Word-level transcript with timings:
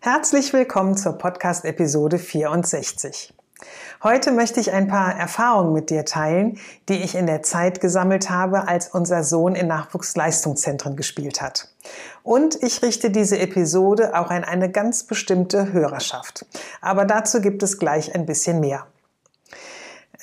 Herzlich 0.00 0.52
willkommen 0.52 0.96
zur 0.96 1.12
Podcast-Episode 1.12 2.18
64. 2.18 3.34
Heute 4.02 4.32
möchte 4.32 4.60
ich 4.60 4.72
ein 4.72 4.88
paar 4.88 5.14
Erfahrungen 5.14 5.72
mit 5.72 5.90
dir 5.90 6.04
teilen, 6.04 6.58
die 6.88 7.02
ich 7.02 7.14
in 7.14 7.26
der 7.26 7.42
Zeit 7.42 7.80
gesammelt 7.80 8.30
habe, 8.30 8.66
als 8.66 8.88
unser 8.88 9.22
Sohn 9.22 9.54
in 9.54 9.66
Nachwuchsleistungszentren 9.66 10.96
gespielt 10.96 11.42
hat. 11.42 11.68
Und 12.22 12.62
ich 12.62 12.82
richte 12.82 13.10
diese 13.10 13.38
Episode 13.38 14.18
auch 14.18 14.30
an 14.30 14.44
eine 14.44 14.70
ganz 14.70 15.04
bestimmte 15.04 15.72
Hörerschaft. 15.72 16.46
Aber 16.80 17.04
dazu 17.04 17.40
gibt 17.40 17.62
es 17.62 17.78
gleich 17.78 18.14
ein 18.14 18.24
bisschen 18.24 18.60
mehr. 18.60 18.86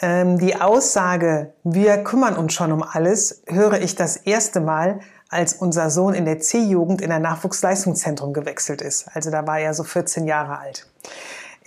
Ähm, 0.01 0.37
die 0.37 0.59
Aussage, 0.59 1.53
wir 1.63 1.97
kümmern 2.03 2.35
uns 2.35 2.53
schon 2.53 2.71
um 2.71 2.83
alles, 2.83 3.41
höre 3.47 3.81
ich 3.81 3.95
das 3.95 4.15
erste 4.15 4.59
Mal, 4.59 4.99
als 5.29 5.53
unser 5.53 5.89
Sohn 5.89 6.13
in 6.13 6.25
der 6.25 6.39
C-Jugend 6.39 7.01
in 7.01 7.11
ein 7.11 7.21
Nachwuchsleistungszentrum 7.21 8.33
gewechselt 8.33 8.81
ist. 8.81 9.07
Also 9.13 9.29
da 9.29 9.45
war 9.45 9.59
er 9.59 9.73
so 9.73 9.83
14 9.83 10.25
Jahre 10.25 10.59
alt. 10.59 10.87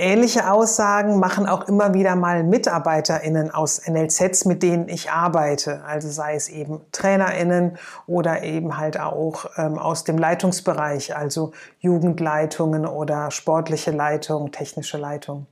Ähnliche 0.00 0.50
Aussagen 0.50 1.20
machen 1.20 1.46
auch 1.46 1.68
immer 1.68 1.92
wieder 1.92 2.16
mal 2.16 2.42
MitarbeiterInnen 2.42 3.50
aus 3.50 3.82
NLZs, 3.86 4.46
mit 4.46 4.62
denen 4.62 4.88
ich 4.88 5.10
arbeite. 5.10 5.84
Also 5.84 6.08
sei 6.08 6.36
es 6.36 6.48
eben 6.48 6.80
TrainerInnen 6.90 7.76
oder 8.06 8.42
eben 8.42 8.78
halt 8.78 8.98
auch 8.98 9.44
ähm, 9.58 9.78
aus 9.78 10.04
dem 10.04 10.16
Leitungsbereich, 10.16 11.14
also 11.14 11.52
Jugendleitungen 11.80 12.86
oder 12.86 13.30
sportliche 13.30 13.90
Leitung, 13.90 14.52
technische 14.52 14.96
Leitung. 14.96 15.46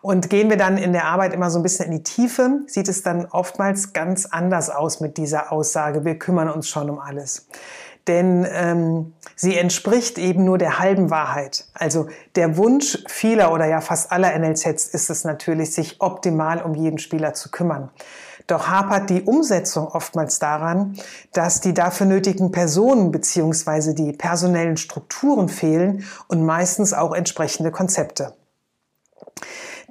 Und 0.00 0.30
gehen 0.30 0.48
wir 0.48 0.56
dann 0.56 0.78
in 0.78 0.94
der 0.94 1.04
Arbeit 1.04 1.34
immer 1.34 1.50
so 1.50 1.58
ein 1.58 1.62
bisschen 1.62 1.84
in 1.84 1.92
die 1.92 2.02
Tiefe, 2.02 2.60
sieht 2.66 2.88
es 2.88 3.02
dann 3.02 3.26
oftmals 3.26 3.92
ganz 3.92 4.24
anders 4.24 4.70
aus 4.70 5.00
mit 5.00 5.18
dieser 5.18 5.52
Aussage, 5.52 6.06
wir 6.06 6.18
kümmern 6.18 6.48
uns 6.48 6.68
schon 6.68 6.88
um 6.88 6.98
alles. 6.98 7.48
Denn 8.06 8.46
ähm, 8.50 9.14
sie 9.34 9.56
entspricht 9.56 10.18
eben 10.18 10.44
nur 10.44 10.58
der 10.58 10.78
halben 10.78 11.10
Wahrheit. 11.10 11.66
Also 11.72 12.08
der 12.36 12.56
Wunsch 12.56 12.98
vieler 13.08 13.52
oder 13.52 13.66
ja 13.66 13.80
fast 13.80 14.12
aller 14.12 14.38
NLZs 14.38 14.88
ist 14.88 15.08
es 15.08 15.24
natürlich, 15.24 15.74
sich 15.74 16.00
optimal 16.00 16.62
um 16.62 16.74
jeden 16.74 16.98
Spieler 16.98 17.32
zu 17.32 17.50
kümmern. 17.50 17.90
Doch 18.46 18.68
hapert 18.68 19.08
die 19.08 19.22
Umsetzung 19.22 19.88
oftmals 19.88 20.38
daran, 20.38 20.98
dass 21.32 21.62
die 21.62 21.72
dafür 21.72 22.06
nötigen 22.06 22.52
Personen 22.52 23.10
beziehungsweise 23.10 23.94
die 23.94 24.12
personellen 24.12 24.76
Strukturen 24.76 25.48
fehlen 25.48 26.04
und 26.28 26.44
meistens 26.44 26.92
auch 26.92 27.14
entsprechende 27.14 27.70
Konzepte. 27.70 28.34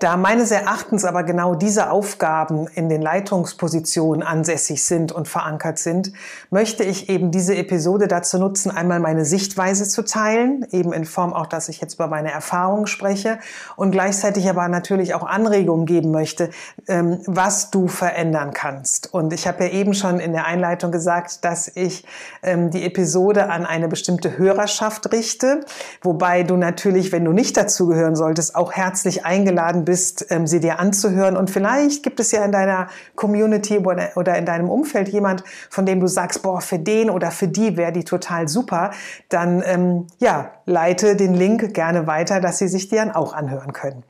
Da 0.04 0.18
meines 0.18 0.52
Erachtens 0.52 1.06
aber 1.06 1.24
genau 1.24 1.56
diese 1.56 1.90
Aufgaben 1.90 2.68
in 2.76 2.90
den 2.90 3.02
Leitungspositionen 3.02 4.22
ansässig 4.22 4.84
sind 4.84 5.14
und 5.14 5.30
verankert 5.30 5.80
sind, 5.80 6.12
möchte 6.50 6.84
ich 6.84 7.08
eben 7.08 7.32
diese 7.32 7.56
Episode 7.56 8.10
dazu 8.10 8.38
nutzen, 8.38 8.70
einmal 8.70 9.00
meine 9.00 9.24
Sichtweise 9.24 9.88
zu 9.88 10.04
teilen, 10.04 10.68
eben 10.72 10.92
in 10.92 11.06
Form 11.06 11.32
auch, 11.32 11.46
dass 11.46 11.70
ich 11.70 11.80
jetzt 11.80 11.94
über 11.94 12.08
meine 12.08 12.34
Erfahrungen 12.34 12.86
spreche 12.86 13.40
und 13.78 13.92
gleichzeitig 13.92 14.50
aber 14.50 14.68
natürlich 14.68 15.14
auch 15.14 15.24
Anregungen 15.24 15.86
geben 15.86 16.12
möchte, 16.12 16.50
ähm, 16.90 17.20
was 17.26 17.72
du 17.72 17.88
verändern 17.88 18.52
kannst. 18.52 19.14
Und 19.14 19.32
ich 19.32 19.48
habe 19.48 19.64
ja 19.64 19.70
eben 19.70 19.94
schon 19.94 20.20
in 20.20 20.34
der 20.34 20.48
Einleitung 20.48 20.92
gesagt, 20.92 21.46
dass 21.46 21.72
ich 21.74 22.06
ähm, 22.42 22.72
die 22.72 22.84
Episode 22.84 23.50
an 23.50 23.66
eine 23.66 23.88
bestimmte 23.88 24.38
Hörerschaft 24.38 25.14
richte, 25.14 25.62
wobei 26.02 26.44
du 26.44 26.58
natürlich, 26.58 27.14
wenn 27.14 27.24
du 27.24 27.32
nicht 27.32 27.56
dazugehören 27.56 28.18
solltest, 28.18 28.54
auch 28.58 28.74
herzlich 28.74 29.24
eingeladen 29.24 29.86
bist, 29.86 29.93
ähm, 30.30 30.48
sie 30.48 30.60
dir 30.60 30.80
anzuhören. 30.80 31.38
Und 31.38 31.50
vielleicht 31.50 32.04
gibt 32.04 32.20
es 32.20 32.32
ja 32.32 32.44
in 32.44 32.52
deiner 32.52 32.88
Community 33.16 33.78
oder 33.78 34.38
in 34.38 34.46
deinem 34.46 34.70
Umfeld 34.70 35.10
jemand, 35.10 35.44
von 35.70 35.86
dem 35.86 36.00
du 36.00 36.08
sagst, 36.08 36.44
boah, 36.44 36.62
für 36.62 36.80
den 36.80 37.10
oder 37.10 37.32
für 37.32 37.48
die 37.48 37.78
wäre 37.78 37.92
die 37.92 38.04
total 38.04 38.48
super. 38.48 38.92
Dann 39.30 39.64
ähm, 39.66 40.08
ja, 40.20 40.52
leite 40.66 41.16
den 41.16 41.34
Link 41.34 41.74
gerne 41.74 42.08
weiter, 42.08 42.40
dass 42.40 42.58
sie 42.58 42.68
sich 42.68 42.90
die 42.90 42.96
dann 42.96 43.12
auch 43.12 43.34
anhören 43.34 43.74
können. 43.74 44.04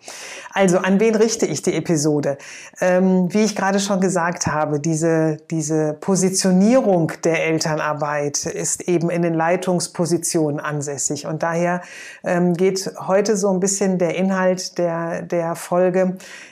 Also 0.51 0.77
an 0.77 0.99
wen 0.99 1.15
richte 1.15 1.45
ich 1.45 1.61
die 1.61 1.73
Episode? 1.73 2.37
Ähm, 2.79 3.33
wie 3.33 3.43
ich 3.43 3.55
gerade 3.55 3.79
schon 3.79 3.99
gesagt 3.99 4.47
habe, 4.47 4.79
diese, 4.79 5.37
diese 5.49 5.93
Positionierung 5.93 7.11
der 7.23 7.45
Elternarbeit 7.45 8.45
ist 8.45 8.87
eben 8.87 9.09
in 9.09 9.21
den 9.21 9.33
Leitungspositionen 9.33 10.59
ansässig. 10.59 11.25
Und 11.25 11.43
daher 11.43 11.81
ähm, 12.23 12.53
geht 12.53 12.93
heute 13.07 13.35
so 13.35 13.49
ein 13.49 13.59
bisschen 13.59 13.97
der 13.97 14.15
Inhalt 14.15 14.77
der, 14.77 15.23
der 15.23 15.55
Folge 15.55 15.72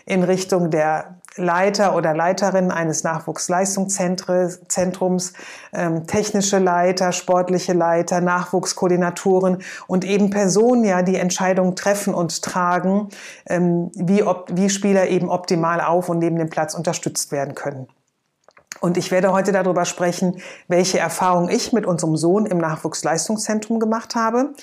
in 0.06 0.24
Richtung 0.24 0.72
der 0.72 1.22
Leiter 1.38 1.96
oder 1.96 2.14
Leiterin 2.14 2.72
eines 2.72 3.04
Nachwuchsleistungszentrums, 3.04 5.32
ähm, 5.72 6.06
technische 6.06 6.60
Leiter, 6.60 7.14
sportliche 7.14 7.72
Leiter, 7.74 8.20
Nachwuchskoordinatoren 8.20 9.64
und 9.88 10.04
eben 10.04 10.30
Personen, 10.30 10.84
ja, 10.84 11.04
die 11.04 11.16
Entscheidungen 11.16 11.78
treffen 11.78 12.14
und 12.14 12.42
tragen, 12.42 13.08
ähm, 13.48 13.92
wie, 13.96 14.24
ob, 14.24 14.50
wie 14.52 14.70
Spieler 14.70 15.08
eben 15.08 15.30
optimal 15.30 15.80
auf 15.80 16.10
und 16.10 16.20
neben 16.20 16.38
dem 16.38 16.50
Platz 16.50 16.74
unterstützt 16.74 17.32
werden 17.32 17.56
können. 17.56 17.88
Und 18.82 18.98
ich 18.98 19.12
werde 19.12 19.32
heute 19.32 19.54
darüber 19.54 19.86
sprechen, 19.86 20.42
welche 20.68 21.00
Erfahrungen 21.00 21.50
ich 21.50 21.72
mit 21.72 21.86
unserem 21.86 22.18
Sohn 22.18 22.46
im 22.46 22.58
Nachwuchsleistungszentrum 22.58 23.80
gemacht 23.80 24.16
habe, 24.16 24.54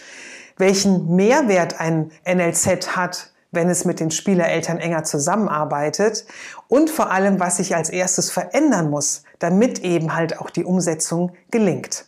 welchen 0.58 1.14
Mehrwert 1.14 1.80
ein 1.80 2.10
NLZ 2.26 2.96
hat, 2.96 3.30
wenn 3.50 3.70
es 3.70 3.84
mit 3.84 4.00
den 4.00 4.10
Spielereltern 4.10 4.78
enger 4.78 5.04
zusammenarbeitet 5.04 6.26
und 6.68 6.90
vor 6.90 7.10
allem, 7.10 7.40
was 7.40 7.56
sich 7.56 7.74
als 7.74 7.90
erstes 7.90 8.30
verändern 8.30 8.90
muss, 8.90 9.22
damit 9.38 9.80
eben 9.80 10.14
halt 10.14 10.38
auch 10.38 10.50
die 10.50 10.64
Umsetzung 10.64 11.32
gelingt. 11.50 12.06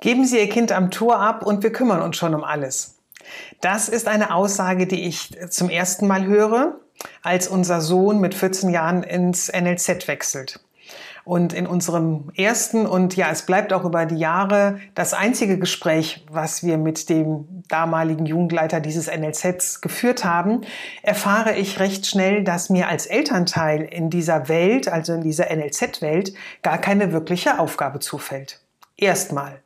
Geben 0.00 0.24
Sie 0.24 0.38
Ihr 0.38 0.48
Kind 0.48 0.72
am 0.72 0.90
Tor 0.90 1.18
ab 1.18 1.44
und 1.44 1.62
wir 1.62 1.72
kümmern 1.72 2.02
uns 2.02 2.16
schon 2.16 2.34
um 2.34 2.44
alles. 2.44 2.94
Das 3.60 3.88
ist 3.88 4.08
eine 4.08 4.34
Aussage, 4.34 4.86
die 4.86 5.06
ich 5.06 5.36
zum 5.50 5.68
ersten 5.70 6.06
Mal 6.06 6.26
höre, 6.26 6.80
als 7.22 7.48
unser 7.48 7.80
Sohn 7.80 8.20
mit 8.20 8.34
14 8.34 8.70
Jahren 8.70 9.02
ins 9.02 9.52
NLZ 9.52 10.08
wechselt. 10.08 10.60
Und 11.24 11.52
in 11.52 11.66
unserem 11.66 12.30
ersten 12.36 12.86
und 12.86 13.16
ja, 13.16 13.30
es 13.30 13.42
bleibt 13.42 13.72
auch 13.72 13.84
über 13.84 14.06
die 14.06 14.16
Jahre 14.16 14.80
das 14.94 15.12
einzige 15.12 15.58
Gespräch, 15.58 16.24
was 16.30 16.62
wir 16.62 16.78
mit 16.78 17.10
dem 17.10 17.46
damaligen 17.68 18.24
Jugendleiter 18.24 18.80
dieses 18.80 19.08
NLZs 19.08 19.80
geführt 19.80 20.24
haben, 20.24 20.62
erfahre 21.02 21.54
ich 21.54 21.80
recht 21.80 22.06
schnell, 22.06 22.44
dass 22.44 22.70
mir 22.70 22.88
als 22.88 23.06
Elternteil 23.06 23.82
in 23.82 24.08
dieser 24.08 24.48
Welt, 24.48 24.88
also 24.88 25.12
in 25.12 25.20
dieser 25.20 25.54
NLZ-Welt, 25.54 26.32
gar 26.62 26.78
keine 26.78 27.12
wirkliche 27.12 27.58
Aufgabe 27.58 27.98
zufällt. 27.98 28.60
Erstmal. 28.96 29.60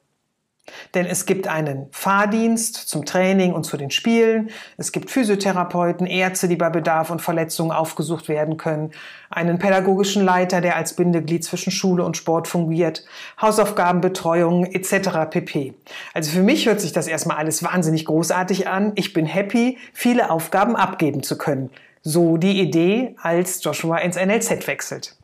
Denn 0.95 1.07
es 1.07 1.27
gibt 1.27 1.49
einen 1.49 1.89
Fahrdienst 1.91 2.77
zum 2.77 3.05
Training 3.05 3.53
und 3.53 3.65
zu 3.65 3.77
den 3.77 3.91
Spielen. 3.91 4.51
Es 4.77 4.93
gibt 4.93 5.11
Physiotherapeuten, 5.11 6.07
Ärzte, 6.07 6.47
die 6.47 6.57
bei 6.57 6.71
Bedarf 6.71 7.11
und 7.11 7.21
Verletzungen 7.21 7.73
aufgesucht 7.73 8.29
werden 8.29 8.59
können. 8.59 8.93
Einen 9.29 9.59
pädagogischen 9.59 10.25
Leiter, 10.25 10.61
der 10.61 10.77
als 10.77 10.95
Bindeglied 10.95 11.45
zwischen 11.45 11.73
Schule 11.73 12.05
und 12.05 12.17
Sport 12.17 12.47
fungiert. 12.47 13.05
Hausaufgabenbetreuung 13.41 14.67
etc. 14.67 15.29
pp. 15.31 15.75
Also 16.15 16.31
für 16.31 16.43
mich 16.43 16.67
hört 16.67 16.81
sich 16.81 16.93
das 16.93 17.09
erstmal 17.09 17.39
alles 17.39 17.65
wahnsinnig 17.65 18.05
großartig 18.05 18.69
an. 18.69 18.93
Ich 18.95 19.13
bin 19.13 19.27
happy, 19.27 19.79
viele 19.93 20.31
Aufgaben 20.31 20.77
abgeben 20.77 21.23
zu 21.23 21.37
können. 21.37 21.71
So 22.03 22.37
die 22.37 22.61
Idee, 22.61 23.17
als 23.21 23.63
Joshua 23.65 23.99
ins 23.99 24.17
NLZ 24.17 24.67
wechselt. 24.67 25.17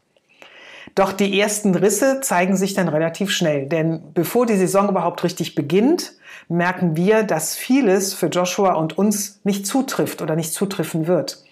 Doch 0.99 1.13
die 1.13 1.39
ersten 1.39 1.77
Risse 1.77 2.23
zeigen 2.23 2.57
sich 2.57 2.75
dann 2.75 2.89
relativ 2.89 3.31
schnell, 3.31 3.67
denn 3.67 4.03
bevor 4.15 4.47
die 4.47 4.57
Saison 4.57 4.89
überhaupt 4.89 5.23
richtig 5.23 5.55
beginnt, 5.55 6.15
merken 6.49 6.97
wir, 6.97 7.23
dass 7.23 7.55
vieles 7.55 8.15
für 8.15 8.27
Joshua 8.27 8.73
und 8.73 8.99
uns 8.99 9.39
nicht 9.45 9.65
zutrifft 9.65 10.23
oder 10.23 10.35
nicht 10.35 10.53
zutreffen 10.53 11.07
wird. 11.07 11.45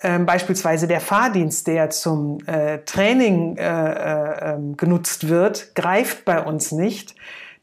ähm, 0.00 0.24
beispielsweise 0.24 0.88
der 0.88 1.02
Fahrdienst, 1.02 1.66
der 1.66 1.90
zum 1.90 2.38
äh, 2.46 2.78
Training 2.86 3.58
äh, 3.58 3.62
äh, 3.62 4.54
ähm, 4.54 4.74
genutzt 4.78 5.28
wird, 5.28 5.74
greift 5.74 6.24
bei 6.24 6.42
uns 6.42 6.72
nicht, 6.72 7.14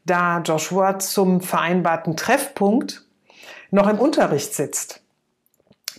da 0.04 0.40
Joshua 0.42 1.00
zum 1.00 1.40
vereinbarten 1.40 2.16
Treffpunkt 2.16 3.04
noch 3.72 3.88
im 3.88 3.98
Unterricht 3.98 4.54
sitzt. 4.54 5.02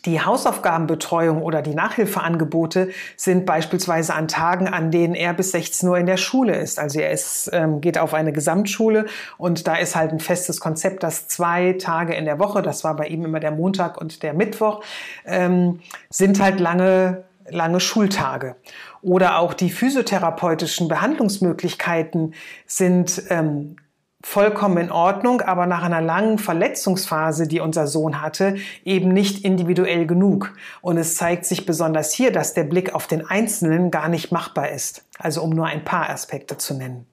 Die 0.06 0.22
Hausaufgabenbetreuung 0.22 1.42
oder 1.44 1.62
die 1.62 1.76
Nachhilfeangebote 1.76 2.90
sind 3.16 3.46
beispielsweise 3.46 4.16
an 4.16 4.28
Tagen, 4.28 4.68
an 4.68 4.90
denen 4.90 5.14
er 5.14 5.34
bis 5.34 5.52
16 5.52 5.88
Uhr 5.88 5.98
in 5.98 6.08
der 6.08 6.18
Schule 6.18 6.56
ist. 6.56 6.80
Also 6.80 7.00
er 7.00 7.12
ist, 7.12 7.50
ähm, 7.54 7.82
geht 7.82 7.98
auf 7.98 8.14
eine 8.14 8.32
Gesamtschule 8.32 9.06
und 9.38 9.68
da 9.68 9.76
ist 9.76 9.96
halt 9.96 10.12
ein 10.12 10.20
festes 10.20 10.60
Konzept, 10.60 11.04
dass 11.04 11.28
zwei 11.28 11.74
Tage 11.74 12.16
in 12.16 12.26
der 12.26 12.40
Woche, 12.40 12.62
das 12.62 12.84
war 12.84 12.96
bei 12.96 13.08
ihm 13.08 13.26
immer 13.26 13.40
der 13.40 13.52
Montag 13.52 14.00
und 14.00 14.24
der 14.24 14.34
Mittwoch, 14.34 14.84
ähm, 15.26 15.82
sind 16.10 16.42
halt 16.42 16.60
lange 16.60 17.24
lange 17.50 17.80
Schultage. 17.80 18.56
Oder 19.02 19.40
auch 19.40 19.54
die 19.54 19.70
physiotherapeutischen 19.70 20.88
Behandlungsmöglichkeiten 20.88 22.34
sind 22.66 23.24
ähm, 23.30 23.76
vollkommen 24.24 24.78
in 24.78 24.92
Ordnung, 24.92 25.42
aber 25.42 25.66
nach 25.66 25.84
einer 25.84 26.02
langen 26.02 26.38
Verletzungsphase, 26.38 27.48
die 27.48 27.60
unser 27.60 27.88
Sohn 27.88 28.22
hatte, 28.22 28.56
eben 28.86 29.10
nicht 29.14 29.44
individuell 29.44 30.06
genug. 30.06 30.54
Und 30.82 30.98
es 30.98 31.16
zeigt 31.16 31.46
sich 31.46 31.66
besonders 31.66 32.14
hier, 32.14 32.32
dass 32.32 32.54
der 32.54 32.64
Blick 32.64 32.94
auf 32.94 33.08
den 33.08 33.26
Einzelnen 33.26 33.92
gar 33.92 34.10
nicht 34.10 34.32
machbar 34.32 34.70
ist. 34.70 35.06
Also 35.18 35.42
um 35.42 35.52
nur 35.52 35.66
ein 35.66 35.84
paar 35.84 36.10
Aspekte 36.10 36.58
zu 36.58 36.74
nennen. 36.74 37.08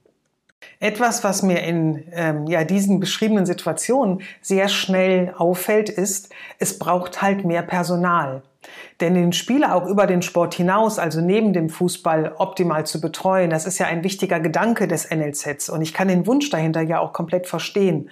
Etwas, 0.81 1.25
was 1.25 1.43
mir 1.43 1.62
in 1.62 2.05
ähm, 2.12 2.46
ja, 2.46 2.62
diesen 2.62 3.00
beschriebenen 3.00 3.46
Situationen 3.46 4.22
sehr 4.40 4.69
schnell 4.69 5.34
auffällt, 5.37 5.88
ist, 5.88 6.32
es 6.58 6.78
braucht 6.78 7.20
halt 7.20 7.44
mehr 7.44 7.62
Personal. 7.62 8.43
Denn 9.00 9.15
den 9.15 9.32
Spieler 9.32 9.75
auch 9.75 9.87
über 9.87 10.06
den 10.06 10.23
Sport 10.23 10.55
hinaus, 10.55 10.99
also 10.99 11.20
neben 11.20 11.53
dem 11.53 11.69
Fußball, 11.69 12.35
optimal 12.38 12.87
zu 12.87 13.00
betreuen, 13.00 13.50
das 13.50 13.67
ist 13.67 13.79
ja 13.79 13.87
ein 13.87 14.05
wichtiger 14.05 14.41
Gedanke 14.41 14.88
des 14.88 15.11
NLZs. 15.11 15.70
Und 15.70 15.82
ich 15.82 15.94
kann 15.94 16.09
den 16.09 16.26
Wunsch 16.26 16.50
dahinter 16.50 16.82
ja 16.82 17.00
auch 17.00 17.12
komplett 17.12 17.47
verstehen. 17.47 18.11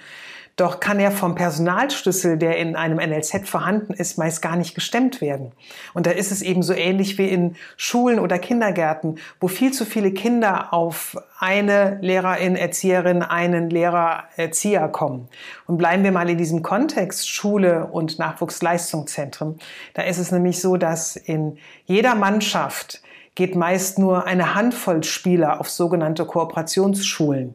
Doch 0.56 0.80
kann 0.80 0.98
er 0.98 1.10
vom 1.10 1.34
Personalschlüssel, 1.34 2.38
der 2.38 2.56
in 2.56 2.76
einem 2.76 2.96
NLZ 2.96 3.46
vorhanden 3.46 3.92
ist, 3.92 4.16
meist 4.16 4.40
gar 4.40 4.56
nicht 4.56 4.74
gestemmt 4.74 5.20
werden. 5.20 5.52
Und 5.92 6.06
da 6.06 6.12
ist 6.12 6.32
es 6.32 6.40
eben 6.40 6.62
so 6.62 6.72
ähnlich 6.72 7.18
wie 7.18 7.28
in 7.28 7.56
Schulen 7.76 8.18
oder 8.18 8.38
Kindergärten, 8.38 9.18
wo 9.38 9.48
viel 9.48 9.74
zu 9.74 9.84
viele 9.84 10.12
Kinder 10.12 10.72
auf 10.72 11.18
eine 11.38 11.98
Lehrerin, 12.00 12.56
Erzieherin, 12.56 13.20
einen 13.20 13.68
Lehrer, 13.68 14.24
Erzieher 14.36 14.88
kommen. 14.88 15.28
Und 15.66 15.76
bleiben 15.76 16.04
wir 16.04 16.12
mal 16.12 16.30
in 16.30 16.38
diesem 16.38 16.62
Kontext 16.62 17.28
Schule 17.28 17.88
und 17.88 18.18
Nachwuchsleistungszentren. 18.18 19.58
Da 19.92 20.04
ist 20.04 20.16
es 20.16 20.32
nämlich 20.32 20.62
so, 20.62 20.78
dass 20.78 21.16
in 21.16 21.58
jeder 21.84 22.14
Mannschaft 22.14 23.02
geht 23.36 23.54
meist 23.54 23.98
nur 23.98 24.26
eine 24.26 24.54
Handvoll 24.54 25.04
Spieler 25.04 25.60
auf 25.60 25.68
sogenannte 25.70 26.24
Kooperationsschulen. 26.24 27.54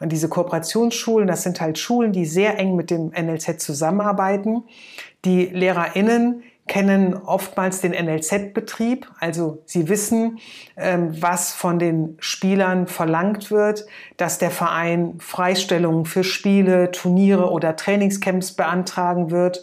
Und 0.00 0.12
diese 0.12 0.28
Kooperationsschulen, 0.28 1.26
das 1.26 1.42
sind 1.42 1.60
halt 1.60 1.78
Schulen, 1.78 2.12
die 2.12 2.24
sehr 2.24 2.58
eng 2.58 2.76
mit 2.76 2.90
dem 2.90 3.08
NLZ 3.10 3.60
zusammenarbeiten. 3.60 4.62
Die 5.24 5.46
LehrerInnen 5.46 6.44
kennen 6.68 7.14
oftmals 7.14 7.80
den 7.80 7.92
NLZ-Betrieb, 7.92 9.08
also 9.20 9.62
sie 9.66 9.88
wissen, 9.88 10.38
ähm, 10.76 11.10
was 11.20 11.52
von 11.52 11.78
den 11.78 12.16
Spielern 12.18 12.86
verlangt 12.86 13.50
wird, 13.50 13.86
dass 14.16 14.38
der 14.38 14.50
Verein 14.50 15.14
Freistellungen 15.18 16.06
für 16.06 16.24
Spiele, 16.24 16.90
Turniere 16.90 17.50
oder 17.50 17.76
Trainingscamps 17.76 18.52
beantragen 18.52 19.30
wird 19.30 19.62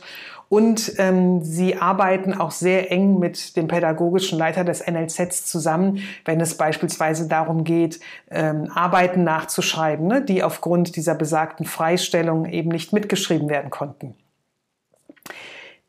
und 0.50 0.94
ähm, 0.98 1.42
sie 1.42 1.78
arbeiten 1.78 2.34
auch 2.34 2.52
sehr 2.52 2.92
eng 2.92 3.20
mit 3.20 3.56
dem 3.56 3.68
pädagogischen 3.68 4.38
Leiter 4.38 4.64
des 4.64 4.86
NLZs 4.86 5.46
zusammen, 5.46 6.04
wenn 6.26 6.40
es 6.42 6.58
beispielsweise 6.58 7.28
darum 7.28 7.64
geht, 7.64 8.00
ähm, 8.30 8.70
Arbeiten 8.74 9.24
nachzuschreiben, 9.24 10.08
ne, 10.08 10.22
die 10.24 10.44
aufgrund 10.44 10.96
dieser 10.96 11.16
besagten 11.16 11.66
Freistellung 11.66 12.46
eben 12.46 12.70
nicht 12.70 12.94
mitgeschrieben 12.94 13.50
werden 13.50 13.70
konnten. 13.70 14.16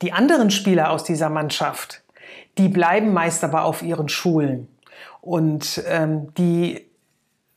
Die 0.02 0.12
anderen 0.12 0.50
Spieler 0.50 0.90
aus 0.90 1.04
dieser 1.04 1.30
Mannschaft, 1.30 2.02
die 2.58 2.68
bleiben 2.68 3.12
meist 3.12 3.44
aber 3.44 3.64
auf 3.64 3.82
ihren 3.82 4.08
Schulen. 4.08 4.68
Und 5.20 5.82
ähm, 5.88 6.34
die 6.36 6.83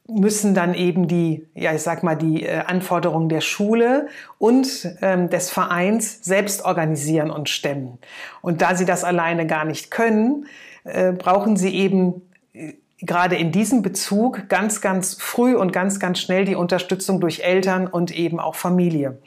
müssen 0.07 0.54
dann 0.54 0.74
eben 0.74 1.07
die, 1.07 1.45
ja, 1.54 1.74
ich 1.74 1.81
sag 1.81 2.04
mal, 2.04 2.15
die 2.15 2.44
äh, 2.44 2.59
Anforderungen 2.65 3.30
der 3.30 3.42
Schule 3.42 4.07
und 4.38 4.88
ähm, 5.01 5.30
des 5.30 5.50
Vereins 5.50 6.24
selbst 6.24 6.63
organisieren 6.63 7.30
und 7.30 7.50
stemmen. 7.50 7.98
Und 8.42 8.62
da 8.62 8.75
sie 8.75 8.86
das 8.86 9.04
alleine 9.04 9.45
gar 9.48 9.65
nicht 9.65 9.92
können, 9.92 10.45
äh, 10.86 11.12
brauchen 11.12 11.57
sie 11.57 11.75
eben 11.75 12.21
äh, 12.54 12.74
gerade 13.01 13.36
in 13.36 13.51
diesem 13.51 13.81
Bezug 13.81 14.50
ganz, 14.50 14.81
ganz 14.81 15.15
früh 15.15 15.56
und 15.56 15.71
ganz, 15.71 16.00
ganz 16.00 16.19
schnell 16.19 16.45
die 16.45 16.56
Unterstützung 16.56 17.19
durch 17.19 17.42
Eltern 17.42 17.86
und 17.86 18.18
eben 18.18 18.39
auch 18.39 18.56
Familie. 18.56 19.19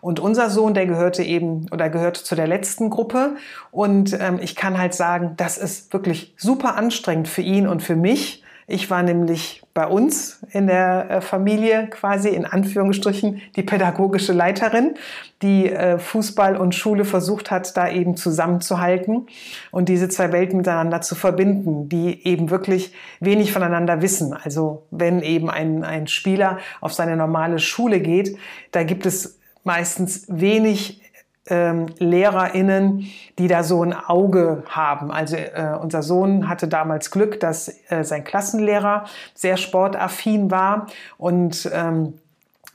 Und 0.00 0.20
unser 0.20 0.50
Sohn, 0.50 0.74
der 0.74 0.86
gehörte 0.86 1.22
eben 1.22 1.66
oder 1.72 1.88
gehört 1.88 2.18
zu 2.18 2.36
der 2.36 2.46
letzten 2.46 2.90
Gruppe. 2.90 3.36
Und 3.72 4.16
ähm, 4.20 4.38
ich 4.40 4.54
kann 4.54 4.78
halt 4.78 4.94
sagen, 4.94 5.32
das 5.38 5.58
ist 5.58 5.92
wirklich 5.92 6.34
super 6.36 6.76
anstrengend 6.76 7.26
für 7.26 7.42
ihn 7.42 7.66
und 7.66 7.82
für 7.82 7.96
mich 7.96 8.44
ich 8.68 8.90
war 8.90 9.04
nämlich 9.04 9.62
bei 9.74 9.86
uns 9.86 10.40
in 10.50 10.66
der 10.66 11.06
äh, 11.08 11.20
Familie 11.20 11.86
quasi 11.88 12.30
in 12.30 12.44
Anführungsstrichen 12.44 13.40
die 13.54 13.62
pädagogische 13.62 14.32
Leiterin, 14.32 14.94
die 15.42 15.70
äh, 15.70 15.98
Fußball 15.98 16.56
und 16.56 16.74
Schule 16.74 17.04
versucht 17.04 17.52
hat, 17.52 17.76
da 17.76 17.88
eben 17.88 18.16
zusammenzuhalten 18.16 19.26
und 19.70 19.88
diese 19.88 20.08
zwei 20.08 20.32
Welten 20.32 20.56
miteinander 20.56 21.00
zu 21.00 21.14
verbinden, 21.14 21.88
die 21.88 22.26
eben 22.26 22.50
wirklich 22.50 22.92
wenig 23.20 23.52
voneinander 23.52 24.02
wissen. 24.02 24.32
Also 24.32 24.86
wenn 24.90 25.22
eben 25.22 25.48
ein, 25.48 25.84
ein 25.84 26.08
Spieler 26.08 26.58
auf 26.80 26.92
seine 26.92 27.16
normale 27.16 27.60
Schule 27.60 28.00
geht, 28.00 28.36
da 28.72 28.82
gibt 28.82 29.06
es 29.06 29.38
meistens 29.62 30.26
wenig 30.28 31.02
ähm, 31.48 31.86
LehrerInnen, 31.98 33.06
die 33.38 33.48
da 33.48 33.62
so 33.62 33.82
ein 33.82 33.92
Auge 33.92 34.64
haben. 34.68 35.10
Also 35.10 35.36
äh, 35.36 35.76
unser 35.80 36.02
Sohn 36.02 36.48
hatte 36.48 36.68
damals 36.68 37.10
Glück, 37.10 37.40
dass 37.40 37.68
äh, 37.88 38.04
sein 38.04 38.24
Klassenlehrer 38.24 39.04
sehr 39.34 39.56
sportaffin 39.56 40.50
war 40.50 40.86
und 41.18 41.70
ähm, 41.72 42.14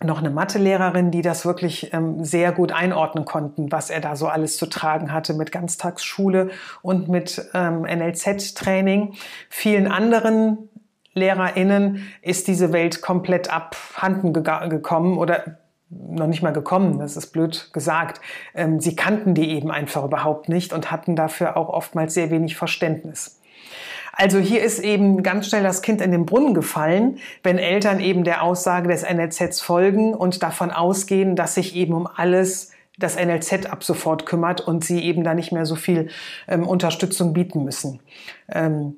noch 0.04 0.20
eine 0.20 0.32
Mathelehrerin, 0.32 1.12
die 1.12 1.22
das 1.22 1.46
wirklich 1.46 1.94
ähm, 1.94 2.24
sehr 2.24 2.52
gut 2.52 2.72
einordnen 2.72 3.26
konnten, 3.26 3.72
was 3.72 3.90
er 3.90 4.02
da 4.02 4.16
so 4.16 4.28
alles 4.28 4.58
zu 4.58 4.66
tragen 4.66 5.12
hatte 5.14 5.34
mit 5.34 5.52
Ganztagsschule 5.52 6.50
und 6.82 7.08
mit 7.08 7.50
ähm, 7.54 7.84
NLZ-Training. 7.84 9.14
Vielen 9.50 9.88
anderen 9.88 10.70
LehrerInnen 11.14 12.08
ist 12.22 12.48
diese 12.48 12.72
Welt 12.72 13.02
komplett 13.02 13.54
abhanden 13.54 14.34
gekommen 14.34 15.18
oder 15.18 15.58
noch 15.92 16.28
nicht 16.28 16.42
mal 16.42 16.54
gekommen, 16.54 17.00
das 17.00 17.18
ist 17.18 17.28
blöd 17.28 17.70
gesagt. 17.74 18.22
Ähm, 18.56 18.80
sie 18.80 18.96
kannten 18.96 19.34
die 19.34 19.50
eben 19.52 19.72
einfach 19.72 20.04
überhaupt 20.04 20.50
nicht 20.50 20.74
und 20.74 20.92
hatten 20.92 21.16
dafür 21.16 21.58
auch 21.58 21.70
oftmals 21.70 22.14
sehr 22.14 22.32
wenig 22.32 22.56
Verständnis. 22.56 23.40
Also 24.14 24.40
hier 24.40 24.62
ist 24.62 24.80
eben 24.80 25.24
ganz 25.24 25.48
schnell 25.48 25.64
das 25.64 25.82
Kind 25.82 26.02
in 26.02 26.12
den 26.12 26.26
Brunnen 26.26 26.54
gefallen, 26.54 27.18
wenn 27.44 27.58
Eltern 27.58 28.00
eben 28.00 28.24
der 28.24 28.44
Aussage 28.44 28.88
des 28.88 29.04
NLZs 29.04 29.62
folgen 29.62 30.14
und 30.14 30.44
davon 30.44 30.72
ausgehen, 30.72 31.36
dass 31.36 31.56
sich 31.56 31.76
eben 31.76 31.94
um 31.94 32.08
alles 32.08 32.72
das 32.98 33.16
NLZ 33.16 33.68
ab 33.68 33.84
sofort 33.84 34.26
kümmert 34.26 34.62
und 34.62 34.84
sie 34.84 35.02
eben 35.02 35.24
da 35.24 35.34
nicht 35.34 35.52
mehr 35.52 35.66
so 35.66 35.76
viel 35.76 36.10
ähm, 36.48 36.68
Unterstützung 36.68 37.34
bieten 37.34 37.64
müssen. 37.64 38.00
Ähm? 38.50 38.96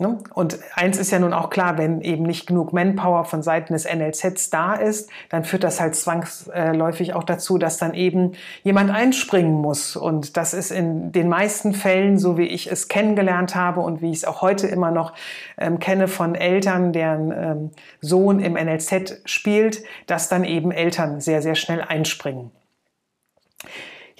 Und 0.00 0.58
eins 0.74 0.98
ist 0.98 1.10
ja 1.10 1.18
nun 1.18 1.34
auch 1.34 1.50
klar, 1.50 1.76
wenn 1.76 2.00
eben 2.00 2.22
nicht 2.22 2.46
genug 2.46 2.72
Manpower 2.72 3.24
von 3.26 3.42
Seiten 3.42 3.74
des 3.74 3.84
NLZs 3.84 4.48
da 4.48 4.74
ist, 4.74 5.10
dann 5.28 5.44
führt 5.44 5.62
das 5.62 5.78
halt 5.78 5.94
zwangsläufig 5.94 7.12
auch 7.12 7.22
dazu, 7.22 7.58
dass 7.58 7.76
dann 7.76 7.92
eben 7.92 8.32
jemand 8.62 8.90
einspringen 8.90 9.52
muss. 9.52 9.96
Und 9.96 10.38
das 10.38 10.54
ist 10.54 10.70
in 10.70 11.12
den 11.12 11.28
meisten 11.28 11.74
Fällen, 11.74 12.18
so 12.18 12.38
wie 12.38 12.46
ich 12.46 12.72
es 12.72 12.88
kennengelernt 12.88 13.54
habe 13.54 13.80
und 13.80 14.00
wie 14.00 14.10
ich 14.10 14.18
es 14.18 14.24
auch 14.24 14.40
heute 14.40 14.68
immer 14.68 14.90
noch 14.90 15.12
ähm, 15.58 15.78
kenne 15.78 16.08
von 16.08 16.34
Eltern, 16.34 16.94
deren 16.94 17.32
ähm, 17.32 17.70
Sohn 18.00 18.40
im 18.40 18.54
NLZ 18.54 19.20
spielt, 19.26 19.82
dass 20.06 20.30
dann 20.30 20.44
eben 20.44 20.72
Eltern 20.72 21.20
sehr, 21.20 21.42
sehr 21.42 21.54
schnell 21.54 21.82
einspringen. 21.82 22.50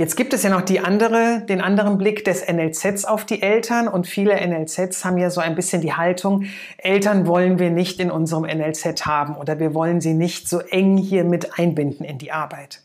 Jetzt 0.00 0.16
gibt 0.16 0.32
es 0.32 0.42
ja 0.42 0.48
noch 0.48 0.62
die 0.62 0.80
andere, 0.80 1.42
den 1.46 1.60
anderen 1.60 1.98
Blick 1.98 2.24
des 2.24 2.48
NLZs 2.50 3.04
auf 3.04 3.26
die 3.26 3.42
Eltern 3.42 3.86
und 3.86 4.06
viele 4.06 4.34
NLZs 4.34 5.04
haben 5.04 5.18
ja 5.18 5.28
so 5.28 5.42
ein 5.42 5.54
bisschen 5.54 5.82
die 5.82 5.92
Haltung, 5.92 6.46
Eltern 6.78 7.26
wollen 7.26 7.58
wir 7.58 7.68
nicht 7.68 8.00
in 8.00 8.10
unserem 8.10 8.44
NLZ 8.44 9.04
haben 9.04 9.36
oder 9.36 9.58
wir 9.58 9.74
wollen 9.74 10.00
sie 10.00 10.14
nicht 10.14 10.48
so 10.48 10.60
eng 10.60 10.96
hier 10.96 11.24
mit 11.24 11.58
einbinden 11.58 12.06
in 12.06 12.16
die 12.16 12.32
Arbeit. 12.32 12.80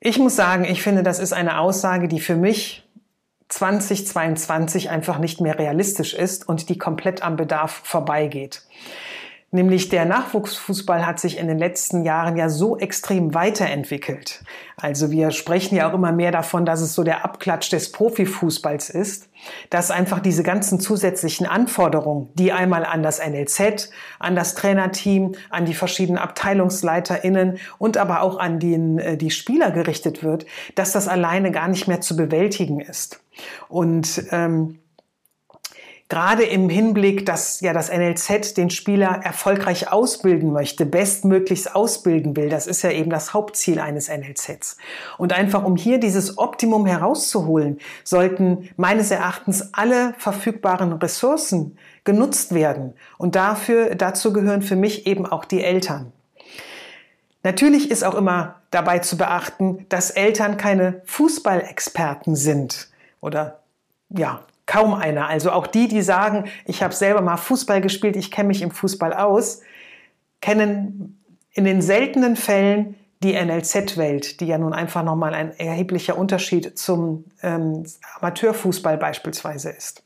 Ich 0.00 0.18
muss 0.18 0.36
sagen, 0.36 0.66
ich 0.66 0.82
finde, 0.82 1.02
das 1.02 1.18
ist 1.18 1.32
eine 1.32 1.58
Aussage, 1.58 2.08
die 2.08 2.20
für 2.20 2.36
mich 2.36 2.86
2022 3.48 4.90
einfach 4.90 5.18
nicht 5.18 5.40
mehr 5.40 5.58
realistisch 5.58 6.12
ist 6.12 6.46
und 6.46 6.68
die 6.68 6.76
komplett 6.76 7.22
am 7.22 7.36
Bedarf 7.36 7.80
vorbeigeht. 7.84 8.64
Nämlich 9.54 9.90
der 9.90 10.06
Nachwuchsfußball 10.06 11.06
hat 11.06 11.20
sich 11.20 11.36
in 11.36 11.46
den 11.46 11.58
letzten 11.58 12.04
Jahren 12.04 12.38
ja 12.38 12.48
so 12.48 12.78
extrem 12.78 13.34
weiterentwickelt. 13.34 14.42
Also 14.76 15.10
wir 15.10 15.30
sprechen 15.30 15.76
ja 15.76 15.90
auch 15.90 15.94
immer 15.94 16.10
mehr 16.10 16.32
davon, 16.32 16.64
dass 16.64 16.80
es 16.80 16.94
so 16.94 17.04
der 17.04 17.22
Abklatsch 17.22 17.70
des 17.70 17.92
Profifußballs 17.92 18.88
ist, 18.88 19.28
dass 19.68 19.90
einfach 19.90 20.20
diese 20.20 20.42
ganzen 20.42 20.80
zusätzlichen 20.80 21.46
Anforderungen, 21.46 22.30
die 22.32 22.50
einmal 22.50 22.86
an 22.86 23.02
das 23.02 23.20
NLZ, 23.20 23.90
an 24.18 24.34
das 24.36 24.54
Trainerteam, 24.54 25.34
an 25.50 25.66
die 25.66 25.74
verschiedenen 25.74 26.16
AbteilungsleiterInnen 26.16 27.58
und 27.76 27.98
aber 27.98 28.22
auch 28.22 28.38
an 28.38 28.58
den, 28.58 28.98
äh, 28.98 29.18
die 29.18 29.30
Spieler 29.30 29.70
gerichtet 29.70 30.24
wird, 30.24 30.46
dass 30.76 30.92
das 30.92 31.08
alleine 31.08 31.50
gar 31.50 31.68
nicht 31.68 31.88
mehr 31.88 32.00
zu 32.00 32.16
bewältigen 32.16 32.80
ist. 32.80 33.20
Und 33.68 34.24
ähm, 34.30 34.78
gerade 36.12 36.42
im 36.42 36.68
Hinblick, 36.68 37.24
dass 37.24 37.60
ja 37.62 37.72
das 37.72 37.90
NLZ 37.90 38.58
den 38.58 38.68
Spieler 38.68 39.22
erfolgreich 39.24 39.90
ausbilden 39.90 40.52
möchte, 40.52 40.84
bestmöglichst 40.84 41.74
ausbilden 41.74 42.36
will. 42.36 42.50
Das 42.50 42.66
ist 42.66 42.82
ja 42.82 42.90
eben 42.90 43.08
das 43.08 43.32
Hauptziel 43.32 43.80
eines 43.80 44.10
NLZs. 44.10 44.76
Und 45.16 45.32
einfach 45.32 45.64
um 45.64 45.74
hier 45.74 45.98
dieses 45.98 46.36
Optimum 46.36 46.84
herauszuholen, 46.84 47.78
sollten 48.04 48.68
meines 48.76 49.10
Erachtens 49.10 49.72
alle 49.72 50.12
verfügbaren 50.18 50.92
Ressourcen 50.92 51.78
genutzt 52.04 52.52
werden. 52.52 52.92
Und 53.16 53.34
dafür, 53.34 53.94
dazu 53.94 54.34
gehören 54.34 54.60
für 54.60 54.76
mich 54.76 55.06
eben 55.06 55.24
auch 55.24 55.46
die 55.46 55.64
Eltern. 55.64 56.12
Natürlich 57.42 57.90
ist 57.90 58.04
auch 58.04 58.16
immer 58.16 58.56
dabei 58.70 58.98
zu 58.98 59.16
beachten, 59.16 59.86
dass 59.88 60.10
Eltern 60.10 60.58
keine 60.58 61.00
Fußballexperten 61.06 62.36
sind 62.36 62.90
oder 63.22 63.60
ja, 64.10 64.42
kaum 64.72 64.94
einer. 64.94 65.28
Also 65.28 65.50
auch 65.50 65.66
die, 65.66 65.86
die 65.86 66.00
sagen, 66.00 66.44
ich 66.64 66.82
habe 66.82 66.94
selber 66.94 67.20
mal 67.20 67.36
Fußball 67.36 67.82
gespielt, 67.82 68.16
ich 68.16 68.30
kenne 68.30 68.48
mich 68.48 68.62
im 68.62 68.70
Fußball 68.70 69.12
aus, 69.12 69.60
kennen 70.40 71.22
in 71.52 71.64
den 71.64 71.82
seltenen 71.82 72.36
Fällen 72.36 72.94
die 73.22 73.34
NLZ-Welt, 73.34 74.40
die 74.40 74.46
ja 74.46 74.56
nun 74.56 74.72
einfach 74.72 75.02
nochmal 75.02 75.34
ein 75.34 75.52
erheblicher 75.58 76.16
Unterschied 76.16 76.78
zum 76.78 77.26
ähm, 77.42 77.84
Amateurfußball 78.18 78.96
beispielsweise 78.96 79.70
ist. 79.70 80.02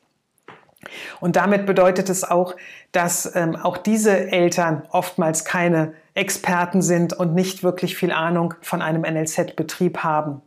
Und 1.20 1.36
damit 1.36 1.64
bedeutet 1.64 2.10
es 2.10 2.24
auch, 2.24 2.56
dass 2.90 3.34
ähm, 3.36 3.54
auch 3.54 3.76
diese 3.76 4.32
Eltern 4.32 4.82
oftmals 4.90 5.44
keine 5.44 5.94
Experten 6.14 6.82
sind 6.82 7.12
und 7.12 7.34
nicht 7.34 7.62
wirklich 7.62 7.96
viel 7.96 8.10
Ahnung 8.10 8.54
von 8.62 8.82
einem 8.82 9.02
NLZ-Betrieb 9.02 9.98
haben. 9.98 10.42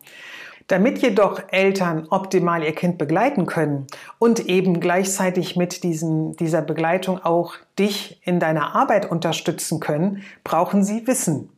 Damit 0.70 1.00
jedoch 1.00 1.42
Eltern 1.50 2.06
optimal 2.12 2.64
ihr 2.64 2.76
Kind 2.76 3.00
begleiten 3.00 3.48
können 3.48 3.88
und 4.20 4.46
eben 4.46 4.80
gleichzeitig 4.80 5.56
mit 5.56 5.84
diesen, 5.84 6.36
dieser 6.36 6.62
Begleitung 6.62 7.18
auch 7.24 7.56
dich 7.80 8.22
in 8.24 8.40
deiner 8.40 8.76
Arbeit 8.76 9.10
unterstützen 9.10 9.80
können, 9.80 10.22
brauchen 10.44 10.84
sie 10.84 11.08
Wissen. 11.08 11.50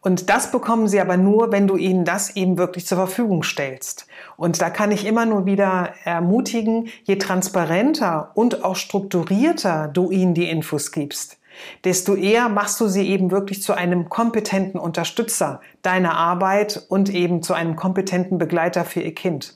Und 0.00 0.30
das 0.30 0.50
bekommen 0.50 0.88
sie 0.88 1.00
aber 1.00 1.16
nur, 1.16 1.52
wenn 1.52 1.68
du 1.68 1.76
ihnen 1.76 2.04
das 2.04 2.34
eben 2.34 2.58
wirklich 2.58 2.86
zur 2.86 2.98
Verfügung 2.98 3.44
stellst. 3.44 4.08
Und 4.36 4.60
da 4.60 4.68
kann 4.68 4.90
ich 4.90 5.06
immer 5.06 5.24
nur 5.24 5.46
wieder 5.46 5.94
ermutigen, 6.02 6.88
je 7.04 7.16
transparenter 7.16 8.32
und 8.34 8.64
auch 8.64 8.74
strukturierter 8.74 9.86
du 9.86 10.10
ihnen 10.10 10.34
die 10.34 10.50
Infos 10.50 10.90
gibst, 10.90 11.38
desto 11.84 12.14
eher 12.14 12.48
machst 12.48 12.80
du 12.80 12.88
sie 12.88 13.08
eben 13.08 13.30
wirklich 13.30 13.62
zu 13.62 13.74
einem 13.74 14.08
kompetenten 14.08 14.80
Unterstützer 14.80 15.60
deiner 15.82 16.16
Arbeit 16.16 16.84
und 16.88 17.10
eben 17.10 17.42
zu 17.42 17.54
einem 17.54 17.76
kompetenten 17.76 18.38
Begleiter 18.38 18.84
für 18.84 19.00
ihr 19.00 19.14
Kind. 19.14 19.54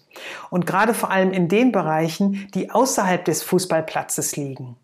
Und 0.50 0.66
gerade 0.66 0.94
vor 0.94 1.10
allem 1.10 1.32
in 1.32 1.48
den 1.48 1.72
Bereichen, 1.72 2.48
die 2.54 2.70
außerhalb 2.70 3.24
des 3.24 3.42
Fußballplatzes 3.42 4.36
liegen. 4.36 4.76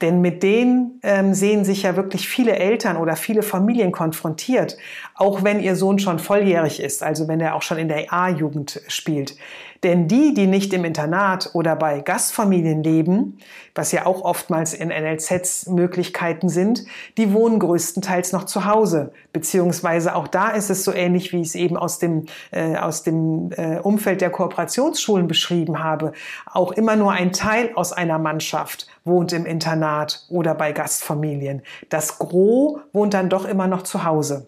Denn 0.00 0.20
mit 0.20 0.42
denen 0.42 1.00
ähm, 1.02 1.34
sehen 1.34 1.64
sich 1.64 1.84
ja 1.84 1.96
wirklich 1.96 2.28
viele 2.28 2.56
Eltern 2.56 2.96
oder 2.96 3.16
viele 3.16 3.42
Familien 3.42 3.92
konfrontiert, 3.92 4.76
auch 5.14 5.44
wenn 5.44 5.60
ihr 5.60 5.76
Sohn 5.76 5.98
schon 5.98 6.18
volljährig 6.18 6.80
ist, 6.80 7.02
also 7.02 7.28
wenn 7.28 7.40
er 7.40 7.54
auch 7.54 7.62
schon 7.62 7.78
in 7.78 7.88
der 7.88 8.12
A-Jugend 8.12 8.82
spielt. 8.88 9.34
Denn 9.82 10.06
die, 10.06 10.32
die 10.32 10.46
nicht 10.46 10.72
im 10.74 10.84
Internat 10.84 11.50
oder 11.54 11.74
bei 11.74 12.00
Gastfamilien 12.00 12.84
leben, 12.84 13.38
was 13.74 13.90
ja 13.90 14.06
auch 14.06 14.22
oftmals 14.22 14.74
in 14.74 14.88
NLZs 14.88 15.66
Möglichkeiten 15.66 16.48
sind, 16.48 16.84
die 17.18 17.32
wohnen 17.32 17.58
größtenteils 17.58 18.32
noch 18.32 18.44
zu 18.44 18.64
Hause. 18.64 19.12
Beziehungsweise 19.32 20.14
auch 20.14 20.28
da 20.28 20.50
ist 20.50 20.70
es 20.70 20.84
so 20.84 20.92
ähnlich, 20.92 21.32
wie 21.32 21.40
ich 21.40 21.48
es 21.48 21.54
eben 21.56 21.76
aus 21.76 21.98
dem, 21.98 22.26
äh, 22.52 22.76
aus 22.76 23.02
dem 23.02 23.50
äh, 23.56 23.80
Umfeld 23.80 24.20
der 24.20 24.30
Kooperationsschulen 24.30 25.26
beschrieben 25.26 25.82
habe. 25.82 26.12
Auch 26.46 26.70
immer 26.70 26.94
nur 26.94 27.10
ein 27.10 27.32
Teil 27.32 27.70
aus 27.74 27.92
einer 27.92 28.18
Mannschaft 28.18 28.86
wohnt 29.04 29.32
im 29.32 29.46
Internat 29.46 30.26
oder 30.28 30.54
bei 30.54 30.70
Gastfamilien. 30.70 31.62
Das 31.88 32.20
Gros 32.20 32.78
wohnt 32.92 33.14
dann 33.14 33.28
doch 33.28 33.46
immer 33.46 33.66
noch 33.66 33.82
zu 33.82 34.04
Hause. 34.04 34.46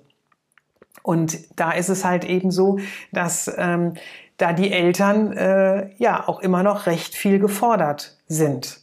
Und 1.03 1.38
da 1.61 1.73
ist 1.73 1.91
es 1.91 2.03
halt 2.03 2.25
eben 2.25 2.50
so, 2.50 2.79
dass 3.12 3.53
ähm, 3.59 3.93
da 4.37 4.53
die 4.53 4.73
Eltern 4.73 5.33
äh, 5.33 5.91
ja 5.99 6.29
auch 6.29 6.41
immer 6.41 6.62
noch 6.62 6.87
recht 6.87 7.14
viel 7.14 7.38
gefordert 7.38 8.17
sind. 8.26 8.81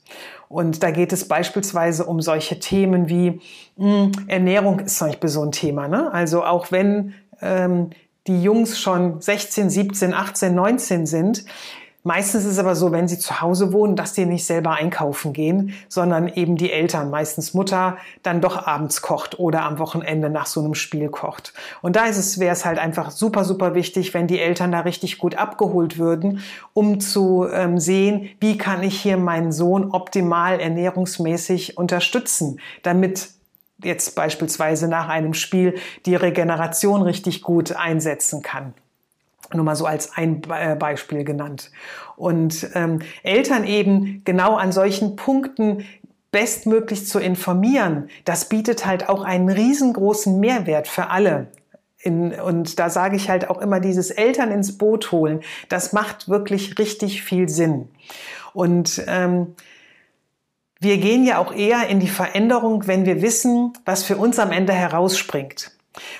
Und 0.47 0.83
da 0.83 0.91
geht 0.91 1.13
es 1.13 1.27
beispielsweise 1.27 2.05
um 2.05 2.21
solche 2.21 2.59
Themen 2.59 3.07
wie 3.07 3.41
mh, 3.77 4.03
hm, 4.03 4.11
Ernährung 4.27 4.79
ist 4.79 4.97
zum 4.97 5.07
Beispiel 5.07 5.29
so 5.29 5.43
ein 5.43 5.51
Thema. 5.51 5.87
Ne? 5.87 6.11
Also 6.11 6.43
auch 6.43 6.71
wenn 6.71 7.13
ähm, 7.41 7.91
die 8.27 8.43
Jungs 8.43 8.79
schon 8.79 9.21
16, 9.21 9.69
17, 9.69 10.13
18, 10.13 10.53
19 10.53 11.05
sind, 11.05 11.45
Meistens 12.03 12.45
ist 12.45 12.53
es 12.53 12.59
aber 12.59 12.75
so, 12.75 12.91
wenn 12.91 13.07
sie 13.07 13.19
zu 13.19 13.41
Hause 13.41 13.73
wohnen, 13.73 13.95
dass 13.95 14.13
die 14.13 14.25
nicht 14.25 14.45
selber 14.45 14.71
einkaufen 14.71 15.33
gehen, 15.33 15.73
sondern 15.87 16.27
eben 16.27 16.55
die 16.55 16.71
Eltern, 16.71 17.11
meistens 17.11 17.53
Mutter, 17.53 17.97
dann 18.23 18.41
doch 18.41 18.65
abends 18.65 19.03
kocht 19.03 19.37
oder 19.37 19.63
am 19.63 19.77
Wochenende 19.77 20.31
nach 20.31 20.47
so 20.47 20.61
einem 20.61 20.73
Spiel 20.73 21.09
kocht. 21.09 21.53
Und 21.83 21.95
da 21.95 22.05
ist 22.05 22.17
es, 22.17 22.39
wäre 22.39 22.53
es 22.53 22.65
halt 22.65 22.79
einfach 22.79 23.11
super, 23.11 23.45
super 23.45 23.75
wichtig, 23.75 24.15
wenn 24.15 24.25
die 24.25 24.39
Eltern 24.39 24.71
da 24.71 24.79
richtig 24.79 25.19
gut 25.19 25.35
abgeholt 25.35 25.99
würden, 25.99 26.41
um 26.73 26.99
zu 26.99 27.47
ähm, 27.51 27.77
sehen, 27.77 28.29
wie 28.39 28.57
kann 28.57 28.81
ich 28.81 28.99
hier 28.99 29.17
meinen 29.17 29.51
Sohn 29.51 29.91
optimal 29.91 30.59
ernährungsmäßig 30.59 31.77
unterstützen, 31.77 32.59
damit 32.81 33.29
jetzt 33.83 34.15
beispielsweise 34.15 34.87
nach 34.87 35.07
einem 35.07 35.35
Spiel 35.35 35.75
die 36.07 36.15
Regeneration 36.15 37.03
richtig 37.03 37.43
gut 37.43 37.73
einsetzen 37.73 38.41
kann. 38.41 38.73
Nur 39.53 39.65
mal 39.65 39.75
so 39.75 39.85
als 39.85 40.15
ein 40.15 40.41
äh, 40.49 40.75
Beispiel 40.75 41.23
genannt. 41.23 41.71
Und 42.15 42.69
ähm, 42.73 42.99
Eltern 43.23 43.65
eben 43.65 44.23
genau 44.23 44.55
an 44.55 44.71
solchen 44.71 45.15
Punkten 45.15 45.85
bestmöglich 46.31 47.07
zu 47.07 47.19
informieren, 47.19 48.09
das 48.25 48.47
bietet 48.47 48.85
halt 48.85 49.09
auch 49.09 49.23
einen 49.23 49.49
riesengroßen 49.49 50.39
Mehrwert 50.39 50.87
für 50.87 51.09
alle. 51.09 51.47
In, 51.99 52.31
und 52.33 52.79
da 52.79 52.89
sage 52.89 53.15
ich 53.15 53.29
halt 53.29 53.49
auch 53.49 53.59
immer, 53.59 53.79
dieses 53.79 54.09
Eltern 54.09 54.49
ins 54.49 54.77
Boot 54.77 55.11
holen, 55.11 55.41
das 55.69 55.93
macht 55.93 56.29
wirklich 56.29 56.79
richtig 56.79 57.21
viel 57.21 57.47
Sinn. 57.47 57.89
Und 58.53 59.03
ähm, 59.07 59.55
wir 60.79 60.97
gehen 60.97 61.25
ja 61.25 61.37
auch 61.37 61.53
eher 61.53 61.87
in 61.89 61.99
die 61.99 62.07
Veränderung, 62.07 62.87
wenn 62.87 63.05
wir 63.05 63.21
wissen, 63.21 63.73
was 63.85 64.03
für 64.03 64.17
uns 64.17 64.39
am 64.39 64.51
Ende 64.51 64.73
herausspringt. 64.73 65.71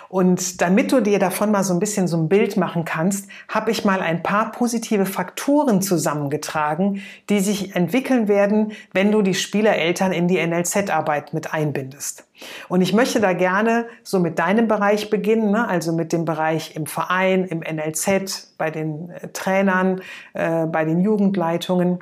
Und 0.09 0.61
damit 0.61 0.91
du 0.91 0.99
dir 0.99 1.17
davon 1.17 1.51
mal 1.51 1.63
so 1.63 1.73
ein 1.73 1.79
bisschen 1.79 2.07
so 2.07 2.17
ein 2.17 2.27
Bild 2.27 2.57
machen 2.57 2.83
kannst, 2.83 3.29
habe 3.47 3.71
ich 3.71 3.85
mal 3.85 4.01
ein 4.01 4.21
paar 4.21 4.51
positive 4.51 5.05
Faktoren 5.05 5.81
zusammengetragen, 5.81 7.01
die 7.29 7.39
sich 7.39 7.75
entwickeln 7.75 8.27
werden, 8.27 8.73
wenn 8.93 9.11
du 9.11 9.21
die 9.21 9.33
Spielereltern 9.33 10.11
in 10.11 10.27
die 10.27 10.45
NLZ-Arbeit 10.45 11.33
mit 11.33 11.53
einbindest. 11.53 12.25
Und 12.67 12.81
ich 12.81 12.91
möchte 12.91 13.19
da 13.19 13.33
gerne 13.33 13.85
so 14.03 14.19
mit 14.19 14.39
deinem 14.39 14.67
Bereich 14.67 15.09
beginnen, 15.09 15.51
ne? 15.51 15.67
also 15.67 15.93
mit 15.93 16.11
dem 16.11 16.25
Bereich 16.25 16.75
im 16.75 16.85
Verein, 16.87 17.45
im 17.45 17.59
NLZ, 17.59 18.55
bei 18.57 18.71
den 18.71 19.09
äh, 19.09 19.27
Trainern, 19.29 20.01
äh, 20.33 20.65
bei 20.65 20.83
den 20.83 21.01
Jugendleitungen 21.01 21.99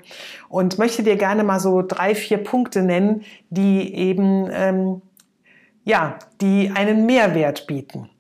und 0.47 0.77
möchte 0.77 1.03
dir 1.03 1.17
gerne 1.17 1.43
mal 1.43 1.59
so 1.59 1.83
drei, 1.85 2.15
vier 2.15 2.37
Punkte 2.37 2.81
nennen, 2.81 3.23
die 3.49 3.93
eben 3.93 4.49
ähm, 4.51 5.01
ja, 5.89 6.19
die 6.39 6.71
einen 6.75 7.07
Mehrwert 7.07 7.65
bieten. 7.65 8.11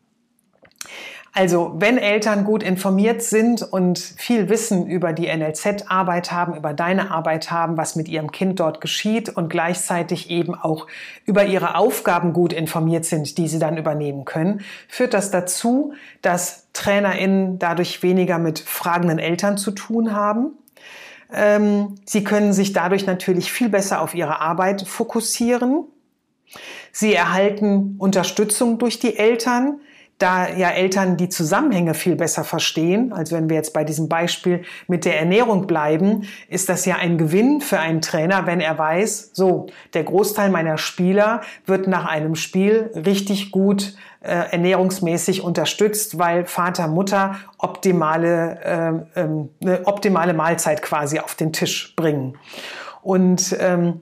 Also, 1.31 1.75
wenn 1.77 1.99
Eltern 1.99 2.43
gut 2.43 2.63
informiert 2.63 3.21
sind 3.21 3.61
und 3.61 3.99
viel 3.99 4.49
Wissen 4.49 4.87
über 4.87 5.13
die 5.13 5.27
NLZ-Arbeit 5.27 6.31
haben, 6.31 6.55
über 6.55 6.73
deine 6.73 7.11
Arbeit 7.11 7.51
haben, 7.51 7.77
was 7.77 7.95
mit 7.95 8.07
ihrem 8.07 8.31
Kind 8.31 8.59
dort 8.59 8.81
geschieht 8.81 9.29
und 9.29 9.49
gleichzeitig 9.49 10.31
eben 10.31 10.55
auch 10.55 10.87
über 11.25 11.45
ihre 11.45 11.75
Aufgaben 11.75 12.33
gut 12.33 12.53
informiert 12.53 13.05
sind, 13.05 13.37
die 13.37 13.47
sie 13.47 13.59
dann 13.59 13.77
übernehmen 13.77 14.25
können, 14.25 14.61
führt 14.87 15.13
das 15.13 15.29
dazu, 15.29 15.93
dass 16.23 16.67
TrainerInnen 16.73 17.59
dadurch 17.59 18.01
weniger 18.01 18.39
mit 18.39 18.57
fragenden 18.57 19.19
Eltern 19.19 19.57
zu 19.59 19.69
tun 19.69 20.15
haben. 20.15 20.53
Ähm, 21.31 21.99
sie 22.05 22.23
können 22.23 22.51
sich 22.51 22.73
dadurch 22.73 23.05
natürlich 23.05 23.51
viel 23.51 23.69
besser 23.69 24.01
auf 24.01 24.15
ihre 24.15 24.41
Arbeit 24.41 24.81
fokussieren 24.81 25.85
Sie 26.91 27.13
erhalten 27.13 27.95
Unterstützung 27.97 28.77
durch 28.77 28.99
die 28.99 29.17
Eltern, 29.17 29.79
da 30.19 30.49
ja 30.49 30.69
Eltern 30.69 31.15
die 31.15 31.29
Zusammenhänge 31.29 31.93
viel 31.93 32.15
besser 32.15 32.43
verstehen. 32.43 33.13
Also 33.13 33.35
wenn 33.35 33.49
wir 33.49 33.55
jetzt 33.55 33.73
bei 33.73 33.85
diesem 33.85 34.09
Beispiel 34.09 34.63
mit 34.87 35.05
der 35.05 35.17
Ernährung 35.17 35.65
bleiben, 35.65 36.27
ist 36.49 36.67
das 36.67 36.85
ja 36.85 36.97
ein 36.97 37.17
Gewinn 37.17 37.61
für 37.61 37.79
einen 37.79 38.01
Trainer, 38.01 38.45
wenn 38.45 38.59
er 38.59 38.77
weiß, 38.77 39.31
so, 39.33 39.67
der 39.93 40.03
Großteil 40.03 40.49
meiner 40.49 40.77
Spieler 40.77 41.41
wird 41.65 41.87
nach 41.87 42.05
einem 42.05 42.35
Spiel 42.35 42.91
richtig 42.93 43.51
gut 43.51 43.95
äh, 44.21 44.51
ernährungsmäßig 44.51 45.41
unterstützt, 45.41 46.19
weil 46.19 46.45
Vater, 46.45 46.89
Mutter 46.89 47.37
optimale, 47.57 49.05
äh, 49.15 49.21
ähm, 49.21 49.49
eine 49.61 49.87
optimale 49.87 50.33
Mahlzeit 50.33 50.81
quasi 50.81 51.19
auf 51.19 51.35
den 51.35 51.53
Tisch 51.53 51.95
bringen. 51.95 52.37
Und 53.01 53.55
ähm, 53.61 54.01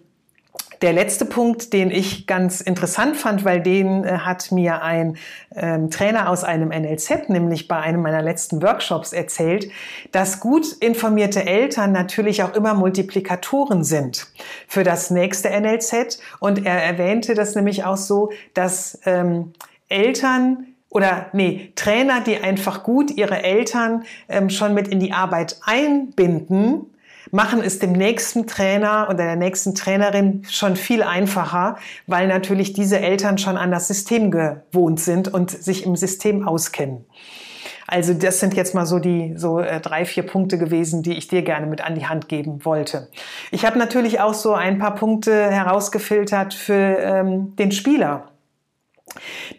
der 0.81 0.93
letzte 0.93 1.25
Punkt, 1.25 1.73
den 1.73 1.91
ich 1.91 2.27
ganz 2.27 2.61
interessant 2.61 3.17
fand, 3.17 3.45
weil 3.45 3.61
den 3.61 4.03
äh, 4.03 4.19
hat 4.19 4.51
mir 4.51 4.81
ein 4.81 5.17
ähm, 5.55 5.89
Trainer 5.89 6.29
aus 6.29 6.43
einem 6.43 6.69
NLZ, 6.69 7.29
nämlich 7.29 7.67
bei 7.67 7.77
einem 7.77 8.01
meiner 8.01 8.21
letzten 8.21 8.61
Workshops 8.61 9.13
erzählt, 9.13 9.69
dass 10.11 10.39
gut 10.39 10.71
informierte 10.79 11.45
Eltern 11.45 11.91
natürlich 11.91 12.43
auch 12.43 12.53
immer 12.53 12.73
Multiplikatoren 12.73 13.83
sind 13.83 14.27
für 14.67 14.83
das 14.83 15.09
nächste 15.09 15.49
NLZ. 15.49 16.19
Und 16.39 16.65
er 16.65 16.83
erwähnte 16.83 17.33
das 17.33 17.55
nämlich 17.55 17.83
auch 17.83 17.97
so, 17.97 18.31
dass 18.53 18.99
ähm, 19.05 19.53
Eltern 19.89 20.67
oder 20.89 21.27
nee, 21.33 21.71
Trainer, 21.75 22.21
die 22.21 22.37
einfach 22.37 22.83
gut 22.83 23.11
ihre 23.11 23.43
Eltern 23.43 24.05
ähm, 24.29 24.49
schon 24.49 24.73
mit 24.73 24.87
in 24.87 24.99
die 24.99 25.11
Arbeit 25.11 25.59
einbinden, 25.65 26.87
machen 27.31 27.61
es 27.61 27.79
dem 27.79 27.91
nächsten 27.91 28.47
Trainer 28.47 29.07
oder 29.09 29.25
der 29.25 29.35
nächsten 29.35 29.75
Trainerin 29.75 30.43
schon 30.49 30.75
viel 30.75 31.03
einfacher, 31.03 31.77
weil 32.05 32.27
natürlich 32.27 32.73
diese 32.73 32.99
Eltern 32.99 33.37
schon 33.37 33.57
an 33.57 33.71
das 33.71 33.87
System 33.87 34.31
gewohnt 34.31 34.99
sind 34.99 35.33
und 35.33 35.51
sich 35.51 35.85
im 35.85 35.95
System 35.95 36.47
auskennen. 36.47 37.05
Also 37.87 38.13
das 38.13 38.41
sind 38.41 38.53
jetzt 38.53 38.75
mal 38.75 38.85
so 38.85 38.99
die 38.99 39.33
so 39.37 39.59
äh, 39.59 39.79
drei, 39.79 40.03
vier 40.03 40.23
Punkte 40.23 40.57
gewesen, 40.57 41.03
die 41.03 41.13
ich 41.13 41.29
dir 41.29 41.41
gerne 41.41 41.67
mit 41.67 41.81
an 41.81 41.95
die 41.95 42.05
Hand 42.05 42.27
geben 42.27 42.65
wollte. 42.65 43.07
Ich 43.49 43.65
habe 43.65 43.79
natürlich 43.79 44.19
auch 44.19 44.33
so 44.33 44.53
ein 44.53 44.77
paar 44.77 44.95
Punkte 44.95 45.49
herausgefiltert 45.49 46.53
für 46.53 46.73
ähm, 46.73 47.55
den 47.55 47.71
Spieler. 47.71 48.29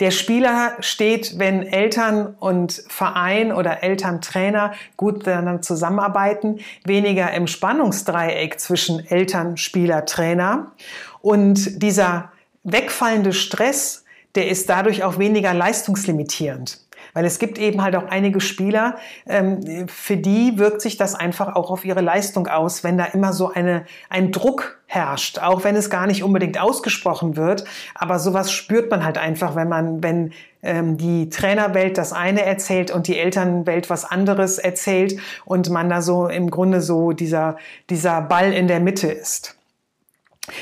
Der 0.01 0.11
Spieler 0.11 0.77
steht, 0.81 1.39
wenn 1.39 1.63
Eltern 1.63 2.35
und 2.39 2.85
Verein 2.89 3.53
oder 3.53 3.83
Elterntrainer 3.83 4.75
gut 4.97 5.19
miteinander 5.19 5.63
zusammenarbeiten, 5.63 6.61
weniger 6.85 7.33
im 7.33 7.47
Spannungsdreieck 7.47 8.61
zwischen 8.61 9.05
Eltern, 9.07 9.57
Spieler, 9.57 10.05
Trainer. 10.05 10.73
Und 11.21 11.83
dieser 11.83 12.33
wegfallende 12.65 13.33
Stress, 13.33 14.05
der 14.35 14.49
ist 14.49 14.69
dadurch 14.69 15.03
auch 15.03 15.19
weniger 15.19 15.55
leistungslimitierend. 15.55 16.81
Weil 17.19 17.25
es 17.25 17.41
gibt 17.41 17.59
eben 17.59 17.83
halt 17.83 17.97
auch 17.97 18.07
einige 18.11 18.41
Spieler, 18.41 18.95
ähm, 19.27 19.89
für 19.89 20.17
die 20.17 20.57
wirkt 20.57 20.81
sich 20.81 20.97
das 20.97 21.17
einfach 21.17 21.57
auch 21.57 21.69
auf 21.69 21.85
ihre 21.85 22.01
Leistung 22.01 22.47
aus, 22.47 22.85
wenn 22.85 22.97
da 22.97 23.07
immer 23.07 23.33
so 23.33 23.53
eine, 23.53 23.87
ein 24.09 24.31
Druck 24.31 24.79
herrscht, 24.87 25.41
auch 25.41 25.65
wenn 25.65 25.75
es 25.75 25.91
gar 25.91 26.07
nicht 26.07 26.23
unbedingt 26.23 26.61
ausgesprochen 26.61 27.35
wird. 27.35 27.65
Aber 27.97 28.21
sowas 28.21 28.53
spürt 28.53 28.89
man 28.93 29.05
halt 29.05 29.19
einfach, 29.19 29.57
wenn 29.57 29.69
man, 29.69 30.01
wenn 30.01 30.33
ähm, 30.63 30.97
die 30.97 31.29
Trainerwelt 31.29 31.99
das 31.99 32.13
eine 32.13 32.45
erzählt 32.45 32.93
und 32.93 33.09
die 33.09 33.19
Elternwelt 33.19 33.91
was 33.91 34.05
anderes 34.05 34.59
erzählt 34.59 35.19
und 35.45 35.71
man 35.71 35.91
da 35.91 36.03
so 36.03 36.29
im 36.29 36.53
Grunde 36.53 36.81
so 36.81 37.11
dieser, 37.11 37.57
dieser 37.91 38.23
Ball 38.23 38.53
in 38.53 38.69
der 38.69 38.79
Mitte 38.79 39.09
ist. 39.09 39.57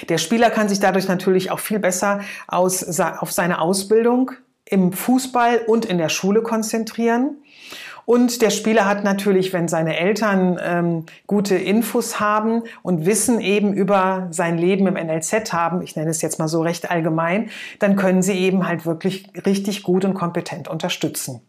Der 0.08 0.16
Spieler 0.16 0.48
kann 0.48 0.70
sich 0.70 0.80
dadurch 0.80 1.06
natürlich 1.06 1.50
auch 1.50 1.60
viel 1.60 1.80
besser 1.80 2.20
aus, 2.48 2.98
auf 2.98 3.30
seine 3.30 3.60
Ausbildung 3.60 4.32
im 4.68 4.92
Fußball 4.92 5.62
und 5.66 5.84
in 5.84 5.98
der 5.98 6.08
Schule 6.08 6.42
konzentrieren. 6.42 7.38
Und 8.04 8.40
der 8.40 8.50
Spieler 8.50 8.86
hat 8.86 9.02
natürlich, 9.02 9.52
wenn 9.52 9.66
seine 9.66 9.96
Eltern 9.98 10.60
ähm, 10.62 11.06
gute 11.26 11.56
Infos 11.56 12.20
haben 12.20 12.62
und 12.82 13.04
Wissen 13.04 13.40
eben 13.40 13.72
über 13.72 14.28
sein 14.30 14.58
Leben 14.58 14.86
im 14.86 14.94
NLZ 14.94 15.52
haben, 15.52 15.82
ich 15.82 15.96
nenne 15.96 16.10
es 16.10 16.22
jetzt 16.22 16.38
mal 16.38 16.46
so 16.46 16.62
recht 16.62 16.88
allgemein, 16.88 17.50
dann 17.80 17.96
können 17.96 18.22
sie 18.22 18.34
eben 18.34 18.68
halt 18.68 18.86
wirklich 18.86 19.28
richtig 19.44 19.82
gut 19.82 20.04
und 20.04 20.14
kompetent 20.14 20.68
unterstützen. 20.68 21.40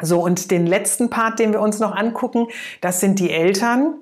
So, 0.00 0.20
und 0.22 0.50
den 0.50 0.66
letzten 0.66 1.10
Part, 1.10 1.38
den 1.38 1.52
wir 1.52 1.60
uns 1.60 1.80
noch 1.80 1.94
angucken, 1.94 2.46
das 2.80 3.00
sind 3.00 3.18
die 3.18 3.30
Eltern. 3.30 4.00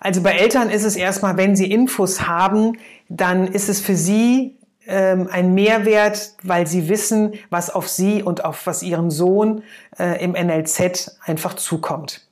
Also 0.00 0.22
bei 0.22 0.32
Eltern 0.32 0.70
ist 0.70 0.84
es 0.84 0.96
erstmal, 0.96 1.36
wenn 1.36 1.54
sie 1.54 1.70
Infos 1.70 2.26
haben, 2.26 2.78
dann 3.08 3.46
ist 3.46 3.68
es 3.68 3.80
für 3.80 3.96
sie 3.96 4.58
ähm, 4.86 5.28
ein 5.30 5.54
Mehrwert, 5.54 6.34
weil 6.42 6.66
sie 6.66 6.88
wissen, 6.88 7.34
was 7.50 7.70
auf 7.70 7.88
sie 7.88 8.22
und 8.22 8.44
auf 8.44 8.66
was 8.66 8.82
ihren 8.82 9.10
Sohn 9.10 9.62
äh, 9.98 10.22
im 10.22 10.32
NLZ 10.32 11.18
einfach 11.24 11.54
zukommt. 11.54 12.26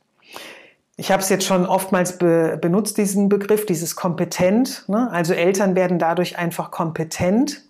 Ich 0.97 1.11
habe 1.11 1.23
es 1.23 1.31
jetzt 1.31 1.47
schon 1.47 1.67
oftmals 1.67 2.19
be 2.19 2.59
benutzt, 2.61 2.99
diesen 2.99 3.29
Begriff, 3.29 3.65
dieses 3.65 3.97
kompetent. 3.97 4.85
Ne? 4.88 5.09
Also 5.11 5.33
Eltern 5.33 5.75
werden 5.75 5.99
dadurch 5.99 6.38
einfach 6.38 6.71
kompetent. 6.71 7.62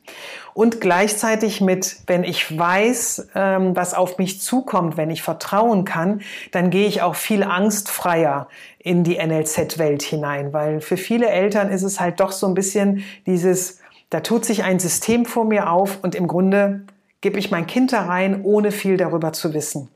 Und 0.55 0.81
gleichzeitig 0.81 1.61
mit, 1.61 1.97
wenn 2.09 2.25
ich 2.25 2.59
weiß, 2.59 3.29
ähm, 3.35 3.75
was 3.75 3.95
auf 3.95 4.18
mich 4.18 4.42
zukommt, 4.42 4.97
wenn 4.97 5.09
ich 5.09 5.23
vertrauen 5.23 5.85
kann, 5.85 6.21
dann 6.51 6.68
gehe 6.68 6.87
ich 6.87 7.01
auch 7.01 7.14
viel 7.14 7.42
angstfreier 7.42 8.49
in 8.79 9.05
die 9.05 9.16
NLZ-Welt 9.16 10.03
hinein. 10.03 10.53
Weil 10.53 10.81
für 10.81 10.97
viele 10.97 11.29
Eltern 11.29 11.71
ist 11.71 11.85
es 11.85 12.01
halt 12.01 12.21
doch 12.21 12.33
so 12.33 12.47
ein 12.47 12.55
bisschen 12.55 13.05
dieses, 13.25 13.79
da 14.12 14.20
tut 14.20 14.44
sich 14.44 14.62
ein 14.62 14.79
System 14.79 15.25
vor 15.25 15.46
mir 15.46 15.70
auf 15.70 16.01
und 16.03 16.14
im 16.14 16.29
Grunde 16.29 16.85
gebe 17.22 17.38
ich 17.38 17.51
mein 17.51 17.66
Kind 17.66 17.94
da 17.94 18.03
rein, 18.03 18.42
ohne 18.44 18.70
viel 18.70 18.98
darüber 18.98 19.33
zu 19.33 19.55
wissen. 19.55 19.88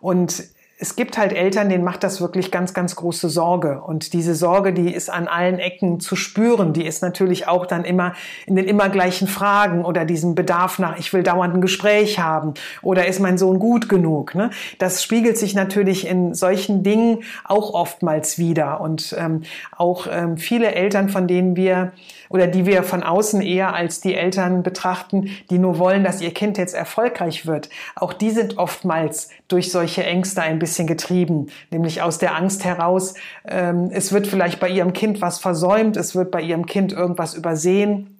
Und 0.00 0.42
es 0.78 0.94
gibt 0.94 1.16
halt 1.16 1.32
Eltern, 1.32 1.70
denen 1.70 1.84
macht 1.84 2.02
das 2.02 2.20
wirklich 2.20 2.50
ganz, 2.50 2.74
ganz 2.74 2.96
große 2.96 3.30
Sorge. 3.30 3.80
Und 3.80 4.12
diese 4.12 4.34
Sorge, 4.34 4.74
die 4.74 4.92
ist 4.92 5.08
an 5.08 5.26
allen 5.26 5.58
Ecken 5.58 6.00
zu 6.00 6.16
spüren. 6.16 6.74
Die 6.74 6.84
ist 6.84 7.02
natürlich 7.02 7.48
auch 7.48 7.64
dann 7.64 7.84
immer 7.84 8.12
in 8.44 8.56
den 8.56 8.66
immer 8.66 8.90
gleichen 8.90 9.26
Fragen 9.26 9.86
oder 9.86 10.04
diesem 10.04 10.34
Bedarf 10.34 10.78
nach, 10.78 10.98
ich 10.98 11.14
will 11.14 11.22
dauernd 11.22 11.54
ein 11.54 11.60
Gespräch 11.62 12.18
haben 12.18 12.52
oder 12.82 13.06
ist 13.06 13.20
mein 13.20 13.38
Sohn 13.38 13.58
gut 13.58 13.88
genug. 13.88 14.34
Ne? 14.34 14.50
Das 14.78 15.02
spiegelt 15.02 15.38
sich 15.38 15.54
natürlich 15.54 16.06
in 16.06 16.34
solchen 16.34 16.82
Dingen 16.82 17.22
auch 17.44 17.72
oftmals 17.72 18.36
wieder. 18.36 18.82
Und 18.82 19.16
ähm, 19.18 19.44
auch 19.74 20.06
ähm, 20.10 20.36
viele 20.36 20.74
Eltern, 20.74 21.08
von 21.08 21.26
denen 21.26 21.56
wir 21.56 21.92
oder 22.28 22.48
die 22.48 22.66
wir 22.66 22.82
von 22.82 23.04
außen 23.04 23.40
eher 23.40 23.72
als 23.72 24.00
die 24.00 24.14
Eltern 24.14 24.64
betrachten, 24.64 25.30
die 25.48 25.58
nur 25.58 25.78
wollen, 25.78 26.02
dass 26.02 26.20
ihr 26.20 26.34
Kind 26.34 26.58
jetzt 26.58 26.74
erfolgreich 26.74 27.46
wird. 27.46 27.70
Auch 27.94 28.12
die 28.12 28.30
sind 28.30 28.58
oftmals 28.58 29.28
durch 29.46 29.70
solche 29.70 30.04
Ängste 30.04 30.42
ein 30.42 30.58
bisschen 30.58 30.65
getrieben, 30.86 31.46
nämlich 31.70 32.02
aus 32.02 32.18
der 32.18 32.36
Angst 32.36 32.64
heraus, 32.64 33.14
ähm, 33.46 33.90
es 33.92 34.12
wird 34.12 34.26
vielleicht 34.26 34.60
bei 34.60 34.68
ihrem 34.68 34.92
Kind 34.92 35.20
was 35.20 35.38
versäumt, 35.38 35.96
es 35.96 36.14
wird 36.14 36.30
bei 36.30 36.42
ihrem 36.42 36.66
Kind 36.66 36.92
irgendwas 36.92 37.34
übersehen 37.34 38.16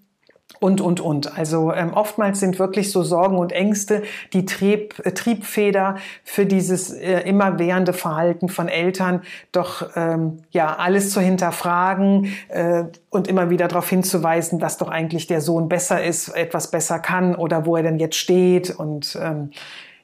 und, 0.60 0.80
und, 0.80 1.00
und. 1.00 1.36
Also 1.36 1.72
ähm, 1.72 1.92
oftmals 1.92 2.40
sind 2.40 2.58
wirklich 2.58 2.90
so 2.92 3.02
Sorgen 3.02 3.36
und 3.36 3.52
Ängste 3.52 4.02
die 4.32 4.46
Trieb, 4.46 4.94
äh, 5.04 5.12
Triebfeder 5.12 5.96
für 6.24 6.46
dieses 6.46 6.92
äh, 6.92 7.20
immerwährende 7.20 7.92
Verhalten 7.92 8.48
von 8.48 8.68
Eltern, 8.68 9.22
doch 9.52 9.90
ähm, 9.96 10.38
ja 10.50 10.76
alles 10.76 11.10
zu 11.10 11.20
hinterfragen 11.20 12.32
äh, 12.48 12.84
und 13.10 13.28
immer 13.28 13.50
wieder 13.50 13.68
darauf 13.68 13.88
hinzuweisen, 13.88 14.58
dass 14.58 14.78
doch 14.78 14.88
eigentlich 14.88 15.26
der 15.26 15.40
Sohn 15.40 15.68
besser 15.68 16.02
ist, 16.02 16.28
etwas 16.28 16.70
besser 16.70 17.00
kann 17.00 17.34
oder 17.34 17.66
wo 17.66 17.76
er 17.76 17.82
denn 17.82 17.98
jetzt 17.98 18.16
steht 18.16 18.70
und 18.70 19.18
ähm, 19.20 19.50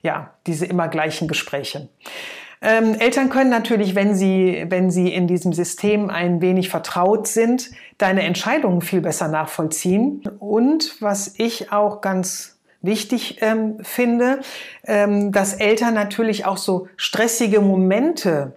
ja, 0.03 0.35
diese 0.47 0.67
immer 0.67 0.89
gleichen 0.89 1.29
Gespräche. 1.29 1.89
Ähm, 2.61 2.95
Eltern 2.95 3.29
können 3.29 3.51
natürlich, 3.51 3.97
wenn 3.97 4.15
sie, 4.15 4.67
wenn 4.69 4.91
sie 4.91 5.13
in 5.13 5.27
diesem 5.27 5.53
System 5.53 6.11
ein 6.11 6.41
wenig 6.41 6.69
vertraut 6.69 7.27
sind, 7.27 7.71
deine 7.99 8.23
Entscheidungen 8.23 8.83
viel 8.83 9.01
besser 9.01 9.27
nachvollziehen. 9.27 10.23
Und 10.39 10.97
was 11.01 11.35
ich 11.39 11.73
auch 11.73 12.01
ganz 12.01 12.61
wichtig 12.81 13.39
ähm, 13.41 13.79
finde, 13.83 14.41
ähm, 14.85 15.33
dass 15.33 15.55
Eltern 15.55 15.95
natürlich 15.95 16.47
auch 16.47 16.57
so 16.57 16.89
stressige 16.97 17.61
Momente 17.61 18.53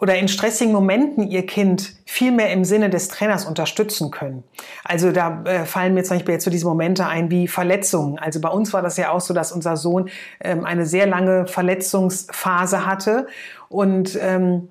oder 0.00 0.16
in 0.16 0.28
stressigen 0.28 0.72
Momenten 0.72 1.30
ihr 1.30 1.44
Kind 1.46 1.94
viel 2.06 2.32
mehr 2.32 2.50
im 2.52 2.64
Sinne 2.64 2.88
des 2.88 3.08
Trainers 3.08 3.44
unterstützen 3.44 4.10
können. 4.10 4.42
Also 4.82 5.12
da 5.12 5.42
äh, 5.44 5.64
fallen 5.66 5.94
mir 5.94 6.02
zum 6.02 6.16
Beispiel 6.16 6.34
jetzt 6.34 6.44
so 6.44 6.50
diese 6.50 6.66
Momente 6.66 7.06
ein 7.06 7.30
wie 7.30 7.46
Verletzungen. 7.46 8.18
Also 8.18 8.40
bei 8.40 8.48
uns 8.48 8.72
war 8.72 8.82
das 8.82 8.96
ja 8.96 9.10
auch 9.10 9.20
so, 9.20 9.34
dass 9.34 9.52
unser 9.52 9.76
Sohn 9.76 10.08
ähm, 10.40 10.64
eine 10.64 10.86
sehr 10.86 11.06
lange 11.06 11.46
Verletzungsphase 11.46 12.86
hatte 12.86 13.26
und 13.68 14.18
ähm, 14.20 14.68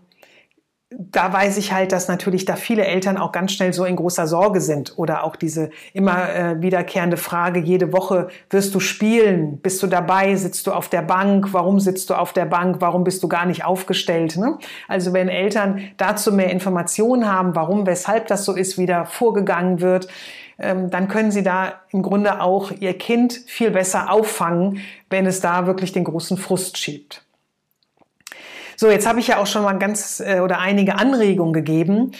da 0.91 1.31
weiß 1.31 1.57
ich 1.57 1.71
halt, 1.71 1.91
dass 1.91 2.07
natürlich 2.07 2.45
da 2.45 2.55
viele 2.55 2.83
Eltern 2.83 3.17
auch 3.17 3.31
ganz 3.31 3.51
schnell 3.51 3.73
so 3.73 3.85
in 3.85 3.95
großer 3.95 4.25
Sorge 4.25 4.59
sind 4.59 4.97
oder 4.97 5.23
auch 5.23 5.35
diese 5.35 5.69
immer 5.93 6.33
äh, 6.33 6.61
wiederkehrende 6.63 7.15
Frage, 7.15 7.59
jede 7.59 7.93
Woche 7.93 8.29
wirst 8.49 8.73
du 8.73 8.79
spielen, 8.79 9.59
bist 9.59 9.83
du 9.83 9.87
dabei, 9.87 10.35
sitzt 10.35 10.65
du 10.65 10.71
auf 10.71 10.89
der 10.89 11.03
Bank, 11.03 11.53
warum 11.53 11.79
sitzt 11.79 12.09
du 12.09 12.15
auf 12.15 12.33
der 12.33 12.45
Bank, 12.45 12.77
warum 12.79 13.03
bist 13.03 13.21
du 13.21 13.27
gar 13.27 13.45
nicht 13.45 13.65
aufgestellt. 13.65 14.35
Ne? 14.37 14.57
Also 14.87 15.13
wenn 15.13 15.29
Eltern 15.29 15.79
dazu 15.97 16.33
mehr 16.33 16.49
Informationen 16.49 17.31
haben, 17.31 17.55
warum, 17.55 17.85
weshalb 17.85 18.27
das 18.27 18.43
so 18.43 18.55
ist, 18.55 18.79
wie 18.79 18.87
da 18.87 19.05
vorgegangen 19.05 19.81
wird, 19.81 20.07
ähm, 20.57 20.89
dann 20.89 21.07
können 21.07 21.31
Sie 21.31 21.43
da 21.43 21.73
im 21.91 22.01
Grunde 22.01 22.41
auch 22.41 22.71
Ihr 22.71 22.97
Kind 22.97 23.33
viel 23.45 23.69
besser 23.69 24.11
auffangen, 24.11 24.79
wenn 25.11 25.27
es 25.27 25.39
da 25.39 25.67
wirklich 25.67 25.91
den 25.91 26.03
großen 26.03 26.37
Frust 26.37 26.79
schiebt. 26.79 27.23
So, 28.79 28.89
jetzt 28.89 29.05
habe 29.05 29.19
ich 29.19 29.27
ja 29.27 29.39
auch 29.39 29.45
schon 29.45 29.63
mal 29.63 29.73
ganz 29.73 30.21
äh, 30.21 30.39
oder 30.39 30.59
einige 30.59 30.95
Anregungen 30.95 31.51
gegeben. 31.51 32.13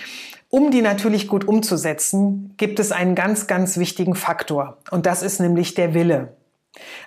Um 0.49 0.71
die 0.71 0.81
natürlich 0.81 1.29
gut 1.29 1.47
umzusetzen, 1.47 2.53
gibt 2.57 2.81
es 2.81 2.91
einen 2.91 3.15
ganz, 3.15 3.47
ganz 3.47 3.77
wichtigen 3.77 4.13
Faktor. 4.13 4.77
Und 4.91 5.05
das 5.05 5.23
ist 5.23 5.39
nämlich 5.39 5.73
der 5.73 5.93
Wille. 5.93 6.35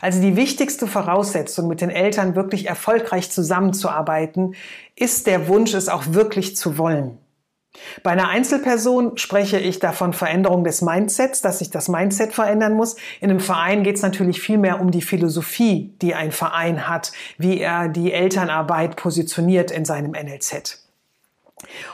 Also 0.00 0.22
die 0.22 0.36
wichtigste 0.36 0.86
Voraussetzung, 0.86 1.68
mit 1.68 1.82
den 1.82 1.90
Eltern 1.90 2.34
wirklich 2.34 2.66
erfolgreich 2.66 3.30
zusammenzuarbeiten, 3.30 4.54
ist 4.96 5.26
der 5.26 5.48
Wunsch, 5.48 5.74
es 5.74 5.90
auch 5.90 6.14
wirklich 6.14 6.56
zu 6.56 6.78
wollen. 6.78 7.18
Bei 8.02 8.10
einer 8.10 8.28
Einzelperson 8.28 9.16
spreche 9.16 9.58
ich 9.58 9.78
davon 9.78 10.12
Veränderung 10.12 10.64
des 10.64 10.82
Mindsets, 10.82 11.40
dass 11.40 11.60
sich 11.60 11.70
das 11.70 11.88
Mindset 11.88 12.34
verändern 12.34 12.74
muss. 12.74 12.96
In 13.20 13.30
einem 13.30 13.40
Verein 13.40 13.82
geht 13.82 13.96
es 13.96 14.02
natürlich 14.02 14.40
viel 14.40 14.58
mehr 14.58 14.80
um 14.80 14.90
die 14.90 15.02
Philosophie, 15.02 15.94
die 16.02 16.14
ein 16.14 16.32
Verein 16.32 16.88
hat, 16.88 17.12
wie 17.38 17.60
er 17.60 17.88
die 17.88 18.12
Elternarbeit 18.12 18.96
positioniert 18.96 19.70
in 19.70 19.84
seinem 19.84 20.12
NLZ. 20.12 20.81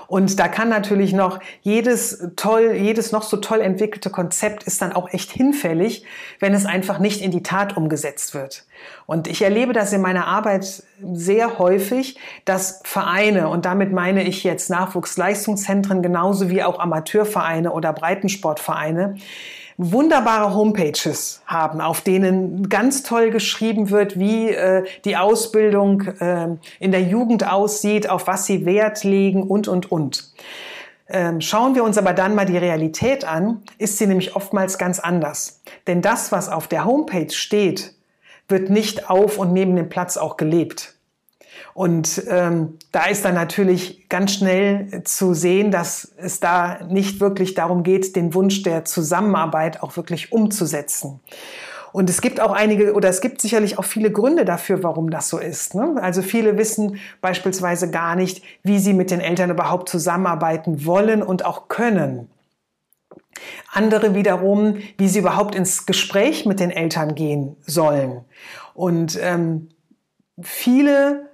Und 0.07 0.39
da 0.39 0.49
kann 0.49 0.69
natürlich 0.69 1.13
noch 1.13 1.41
jedes 1.63 2.31
toll, 2.37 2.73
jedes 2.73 3.13
noch 3.13 3.23
so 3.23 3.37
toll 3.37 3.61
entwickelte 3.61 4.11
Konzept 4.11 4.65
ist 4.65 4.83
dann 4.83 4.93
auch 4.93 5.13
echt 5.13 5.31
hinfällig, 5.31 6.05
wenn 6.41 6.55
es 6.55 6.67
einfach 6.67 6.99
nicht 6.99 7.21
in 7.21 7.31
die 7.31 7.43
Tat 7.43 7.77
umgesetzt 7.77 8.35
wird. 8.35 8.65
Und 9.07 9.27
ich 9.27 9.43
erlebe 9.43 9.73
das 9.73 9.93
in 9.93 10.01
meiner 10.01 10.27
Arbeit 10.27 10.83
sehr 11.03 11.59
häufig, 11.59 12.19
dass 12.45 12.81
Vereine, 12.85 13.49
und 13.49 13.65
damit 13.65 13.93
meine 13.93 14.23
ich 14.23 14.45
jetzt 14.45 14.71
Nachwuchsleistungszentren 14.71 16.03
genauso 16.03 16.49
wie 16.51 16.63
auch 16.63 16.79
Amateurvereine 16.79 17.73
oder 17.73 17.93
Breitensportvereine, 17.93 19.17
wunderbare 19.79 20.55
Homepages 20.55 21.41
haben, 21.47 21.81
auf 21.81 22.01
denen 22.01 22.69
ganz 22.69 23.05
toll 23.05 23.31
geschrieben 23.31 23.91
wird, 23.91 24.19
wie 24.19 24.51
äh, 24.51 24.85
die 25.05 25.17
Ausbildung 25.17 26.03
äh, 26.19 26.49
in 26.81 26.91
der 26.91 27.03
Jugend 27.03 27.51
aussieht, 27.51 28.11
auf 28.11 28.27
was 28.27 28.45
sie 28.45 28.67
Wert 28.67 29.05
legen 29.05 29.45
und, 29.45 29.69
und, 29.69 29.91
und. 29.91 30.35
Ähm, 31.09 31.41
schauen 31.41 31.77
wir 31.77 31.85
uns 31.85 31.97
aber 31.97 32.13
dann 32.13 32.35
mal 32.35 32.45
die 32.45 32.59
Realität 32.59 33.25
an, 33.25 33.63
ist 33.79 33.99
sie 33.99 34.07
nämlich 34.07 34.37
oftmals 34.37 34.79
ganz 34.79 34.99
anders. 34.99 35.63
Denn 35.87 36.03
das, 36.03 36.33
was 36.33 36.49
auf 36.49 36.67
der 36.67 36.85
Homepage 36.85 37.31
steht, 37.31 37.95
wird 38.49 38.71
nicht 38.71 39.09
auf 39.09 39.39
und 39.39 39.53
neben 39.53 39.77
dem 39.77 39.89
Platz 39.89 40.17
auch 40.17 40.37
gelebt. 40.37 40.98
Und 41.75 42.23
ähm, 42.29 42.79
da 42.93 43.07
ist 43.07 43.25
dann 43.25 43.35
natürlich 43.35 44.09
ganz 44.09 44.35
schnell 44.35 45.03
zu 45.05 45.35
sehen, 45.35 45.71
dass 45.71 46.13
es 46.17 46.41
da 46.41 46.81
nicht 46.89 47.21
wirklich 47.21 47.55
darum 47.55 47.83
geht, 47.83 48.17
den 48.17 48.35
Wunsch 48.35 48.63
der 48.63 48.85
Zusammenarbeit 48.85 49.83
auch 49.83 49.97
wirklich 49.97 50.33
umzusetzen. 50.33 51.21
Und 51.93 52.11
es 52.11 52.21
gibt 52.21 52.41
auch 52.41 52.53
einige, 52.53 52.95
oder 52.95 53.09
es 53.09 53.21
gibt 53.21 53.41
sicherlich 53.41 53.79
auch 53.79 53.85
viele 53.85 54.11
Gründe 54.11 54.45
dafür, 54.45 54.83
warum 54.83 55.11
das 55.11 55.29
so 55.29 55.39
ist. 55.39 55.75
Ne? 55.75 55.97
Also 56.01 56.23
viele 56.23 56.59
wissen 56.59 56.99
beispielsweise 57.21 57.91
gar 57.91 58.15
nicht, 58.15 58.43
wie 58.63 58.79
sie 58.79 58.93
mit 58.93 59.11
den 59.11 59.21
Eltern 59.21 59.51
überhaupt 59.51 59.89
zusammenarbeiten 59.89 60.85
wollen 60.85 61.23
und 61.23 61.45
auch 61.45 61.69
können. 61.69 62.29
Andere 63.73 64.15
wiederum, 64.15 64.79
wie 64.97 65.09
sie 65.09 65.21
überhaupt 65.21 65.55
ins 65.55 65.87
Gespräch 65.87 66.45
mit 66.47 66.61
den 66.61 66.71
Eltern 66.71 67.15
gehen 67.15 67.57
sollen. 67.67 68.25
Und 68.75 69.19
ähm, 69.21 69.69
viele 70.41 71.28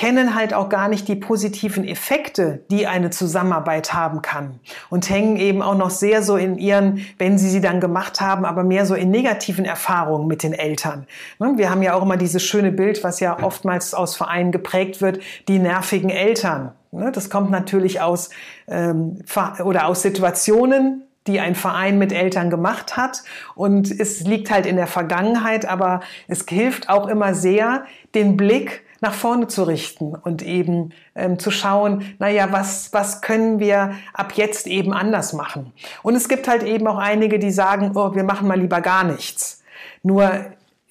kennen 0.00 0.34
halt 0.34 0.54
auch 0.54 0.70
gar 0.70 0.88
nicht 0.88 1.08
die 1.08 1.14
positiven 1.14 1.84
Effekte, 1.86 2.64
die 2.70 2.86
eine 2.86 3.10
Zusammenarbeit 3.10 3.92
haben 3.92 4.22
kann 4.22 4.58
und 4.88 5.10
hängen 5.10 5.36
eben 5.36 5.60
auch 5.60 5.74
noch 5.74 5.90
sehr 5.90 6.22
so 6.22 6.38
in 6.38 6.56
ihren, 6.56 7.04
wenn 7.18 7.36
sie 7.36 7.50
sie 7.50 7.60
dann 7.60 7.80
gemacht 7.80 8.18
haben, 8.18 8.46
aber 8.46 8.64
mehr 8.64 8.86
so 8.86 8.94
in 8.94 9.10
negativen 9.10 9.66
Erfahrungen 9.66 10.26
mit 10.26 10.42
den 10.42 10.54
Eltern. 10.54 11.06
Ne, 11.38 11.52
wir 11.56 11.68
haben 11.68 11.82
ja 11.82 11.92
auch 11.92 12.00
immer 12.00 12.16
dieses 12.16 12.42
schöne 12.42 12.72
Bild, 12.72 13.04
was 13.04 13.20
ja 13.20 13.42
oftmals 13.42 13.92
aus 13.92 14.16
Vereinen 14.16 14.52
geprägt 14.52 15.02
wird, 15.02 15.20
die 15.48 15.58
nervigen 15.58 16.08
Eltern. 16.08 16.72
Ne, 16.92 17.12
das 17.12 17.28
kommt 17.28 17.50
natürlich 17.50 18.00
aus 18.00 18.30
ähm, 18.68 19.18
oder 19.62 19.86
aus 19.86 20.00
Situationen, 20.00 21.02
die 21.26 21.40
ein 21.40 21.54
Verein 21.54 21.98
mit 21.98 22.10
Eltern 22.10 22.48
gemacht 22.48 22.96
hat. 22.96 23.22
Und 23.54 23.90
es 23.90 24.22
liegt 24.22 24.50
halt 24.50 24.64
in 24.64 24.76
der 24.76 24.86
Vergangenheit, 24.86 25.66
aber 25.66 26.00
es 26.26 26.46
hilft 26.48 26.88
auch 26.88 27.06
immer 27.06 27.34
sehr, 27.34 27.84
den 28.14 28.38
Blick 28.38 28.82
nach 29.00 29.14
vorne 29.14 29.48
zu 29.48 29.62
richten 29.64 30.14
und 30.14 30.42
eben 30.42 30.90
ähm, 31.14 31.38
zu 31.38 31.50
schauen, 31.50 32.04
naja, 32.18 32.48
was, 32.50 32.92
was 32.92 33.22
können 33.22 33.58
wir 33.58 33.94
ab 34.12 34.32
jetzt 34.34 34.66
eben 34.66 34.92
anders 34.92 35.32
machen? 35.32 35.72
Und 36.02 36.14
es 36.14 36.28
gibt 36.28 36.48
halt 36.48 36.62
eben 36.62 36.86
auch 36.86 36.98
einige, 36.98 37.38
die 37.38 37.50
sagen, 37.50 37.92
oh, 37.94 38.14
wir 38.14 38.24
machen 38.24 38.46
mal 38.46 38.60
lieber 38.60 38.80
gar 38.80 39.04
nichts. 39.04 39.62
Nur 40.02 40.30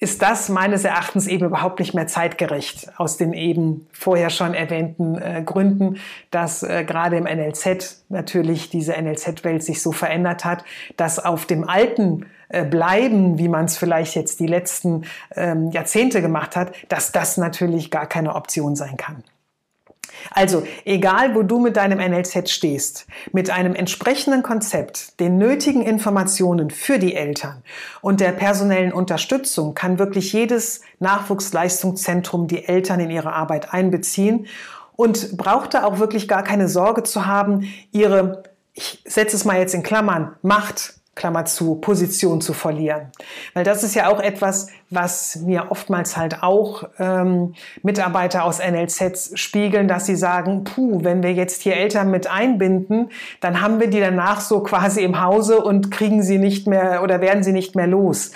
ist 0.00 0.22
das 0.22 0.48
meines 0.48 0.84
Erachtens 0.84 1.26
eben 1.26 1.46
überhaupt 1.46 1.78
nicht 1.78 1.92
mehr 1.92 2.06
zeitgerecht 2.06 2.90
aus 2.96 3.18
den 3.18 3.34
eben 3.34 3.86
vorher 3.92 4.30
schon 4.30 4.54
erwähnten 4.54 5.16
äh, 5.16 5.42
Gründen, 5.44 5.98
dass 6.30 6.62
äh, 6.62 6.84
gerade 6.84 7.18
im 7.18 7.24
NLZ 7.24 8.04
natürlich 8.08 8.70
diese 8.70 8.94
NLZ-Welt 8.94 9.62
sich 9.62 9.82
so 9.82 9.92
verändert 9.92 10.46
hat, 10.46 10.64
dass 10.96 11.18
auf 11.18 11.44
dem 11.44 11.68
alten 11.68 12.24
äh, 12.48 12.64
bleiben, 12.64 13.38
wie 13.38 13.48
man 13.48 13.66
es 13.66 13.76
vielleicht 13.76 14.16
jetzt 14.16 14.40
die 14.40 14.46
letzten 14.46 15.04
ähm, 15.36 15.70
Jahrzehnte 15.70 16.22
gemacht 16.22 16.56
hat, 16.56 16.72
dass 16.88 17.12
das 17.12 17.36
natürlich 17.36 17.90
gar 17.90 18.06
keine 18.06 18.34
Option 18.34 18.76
sein 18.76 18.96
kann. 18.96 19.22
Also, 20.30 20.64
egal 20.84 21.34
wo 21.34 21.42
du 21.42 21.58
mit 21.58 21.76
deinem 21.76 21.98
NLZ 21.98 22.50
stehst, 22.50 23.06
mit 23.32 23.50
einem 23.50 23.74
entsprechenden 23.74 24.42
Konzept, 24.42 25.18
den 25.20 25.38
nötigen 25.38 25.82
Informationen 25.82 26.70
für 26.70 26.98
die 26.98 27.14
Eltern 27.14 27.62
und 28.00 28.20
der 28.20 28.32
personellen 28.32 28.92
Unterstützung 28.92 29.74
kann 29.74 29.98
wirklich 29.98 30.32
jedes 30.32 30.82
Nachwuchsleistungszentrum 30.98 32.46
die 32.46 32.66
Eltern 32.66 33.00
in 33.00 33.10
ihre 33.10 33.32
Arbeit 33.32 33.72
einbeziehen 33.72 34.46
und 34.96 35.36
braucht 35.36 35.74
da 35.74 35.84
auch 35.84 35.98
wirklich 35.98 36.28
gar 36.28 36.42
keine 36.42 36.68
Sorge 36.68 37.02
zu 37.02 37.26
haben, 37.26 37.72
ihre, 37.90 38.42
ich 38.74 39.02
setze 39.06 39.36
es 39.36 39.44
mal 39.44 39.58
jetzt 39.58 39.74
in 39.74 39.82
Klammern, 39.82 40.36
Macht 40.42 40.99
Klammer 41.16 41.44
zu, 41.44 41.74
Position 41.74 42.40
zu 42.40 42.52
verlieren. 42.52 43.08
Weil 43.52 43.64
das 43.64 43.82
ist 43.82 43.94
ja 43.94 44.08
auch 44.08 44.20
etwas, 44.20 44.68
was 44.90 45.36
mir 45.36 45.70
oftmals 45.70 46.16
halt 46.16 46.42
auch 46.42 46.84
ähm, 46.98 47.54
Mitarbeiter 47.82 48.44
aus 48.44 48.58
NLZs 48.58 49.32
spiegeln, 49.34 49.88
dass 49.88 50.06
sie 50.06 50.16
sagen, 50.16 50.64
puh, 50.64 51.02
wenn 51.02 51.22
wir 51.22 51.32
jetzt 51.32 51.62
hier 51.62 51.76
Eltern 51.76 52.10
mit 52.10 52.30
einbinden, 52.30 53.10
dann 53.40 53.60
haben 53.60 53.80
wir 53.80 53.88
die 53.88 54.00
danach 54.00 54.40
so 54.40 54.60
quasi 54.62 55.02
im 55.02 55.20
Hause 55.20 55.60
und 55.60 55.90
kriegen 55.90 56.22
sie 56.22 56.38
nicht 56.38 56.66
mehr 56.66 57.02
oder 57.02 57.20
werden 57.20 57.42
sie 57.42 57.52
nicht 57.52 57.74
mehr 57.74 57.88
los. 57.88 58.30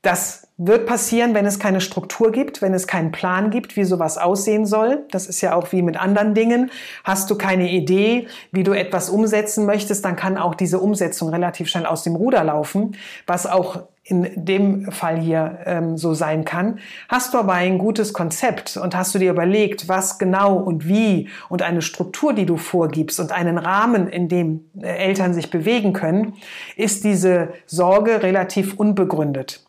Das 0.00 0.43
wird 0.56 0.86
passieren, 0.86 1.34
wenn 1.34 1.46
es 1.46 1.58
keine 1.58 1.80
Struktur 1.80 2.30
gibt, 2.30 2.62
wenn 2.62 2.74
es 2.74 2.86
keinen 2.86 3.10
Plan 3.10 3.50
gibt, 3.50 3.76
wie 3.76 3.82
sowas 3.82 4.18
aussehen 4.18 4.66
soll. 4.66 5.04
Das 5.10 5.26
ist 5.26 5.40
ja 5.40 5.54
auch 5.54 5.72
wie 5.72 5.82
mit 5.82 5.96
anderen 5.96 6.34
Dingen. 6.34 6.70
Hast 7.02 7.28
du 7.30 7.36
keine 7.36 7.70
Idee, 7.70 8.28
wie 8.52 8.62
du 8.62 8.72
etwas 8.72 9.10
umsetzen 9.10 9.66
möchtest, 9.66 10.04
dann 10.04 10.14
kann 10.14 10.38
auch 10.38 10.54
diese 10.54 10.78
Umsetzung 10.78 11.30
relativ 11.30 11.68
schnell 11.68 11.86
aus 11.86 12.04
dem 12.04 12.14
Ruder 12.14 12.44
laufen, 12.44 12.96
was 13.26 13.46
auch 13.46 13.82
in 14.04 14.30
dem 14.36 14.92
Fall 14.92 15.18
hier 15.18 15.60
ähm, 15.64 15.96
so 15.96 16.12
sein 16.12 16.44
kann. 16.44 16.78
Hast 17.08 17.32
du 17.32 17.38
aber 17.38 17.54
ein 17.54 17.78
gutes 17.78 18.12
Konzept 18.12 18.76
und 18.76 18.94
hast 18.94 19.14
du 19.14 19.18
dir 19.18 19.30
überlegt, 19.30 19.88
was 19.88 20.18
genau 20.18 20.56
und 20.56 20.86
wie 20.86 21.30
und 21.48 21.62
eine 21.62 21.80
Struktur, 21.80 22.34
die 22.34 22.44
du 22.44 22.58
vorgibst 22.58 23.18
und 23.18 23.32
einen 23.32 23.56
Rahmen, 23.56 24.06
in 24.06 24.28
dem 24.28 24.66
äh, 24.80 24.86
Eltern 24.86 25.32
sich 25.32 25.50
bewegen 25.50 25.94
können, 25.94 26.34
ist 26.76 27.02
diese 27.02 27.54
Sorge 27.64 28.22
relativ 28.22 28.74
unbegründet. 28.74 29.64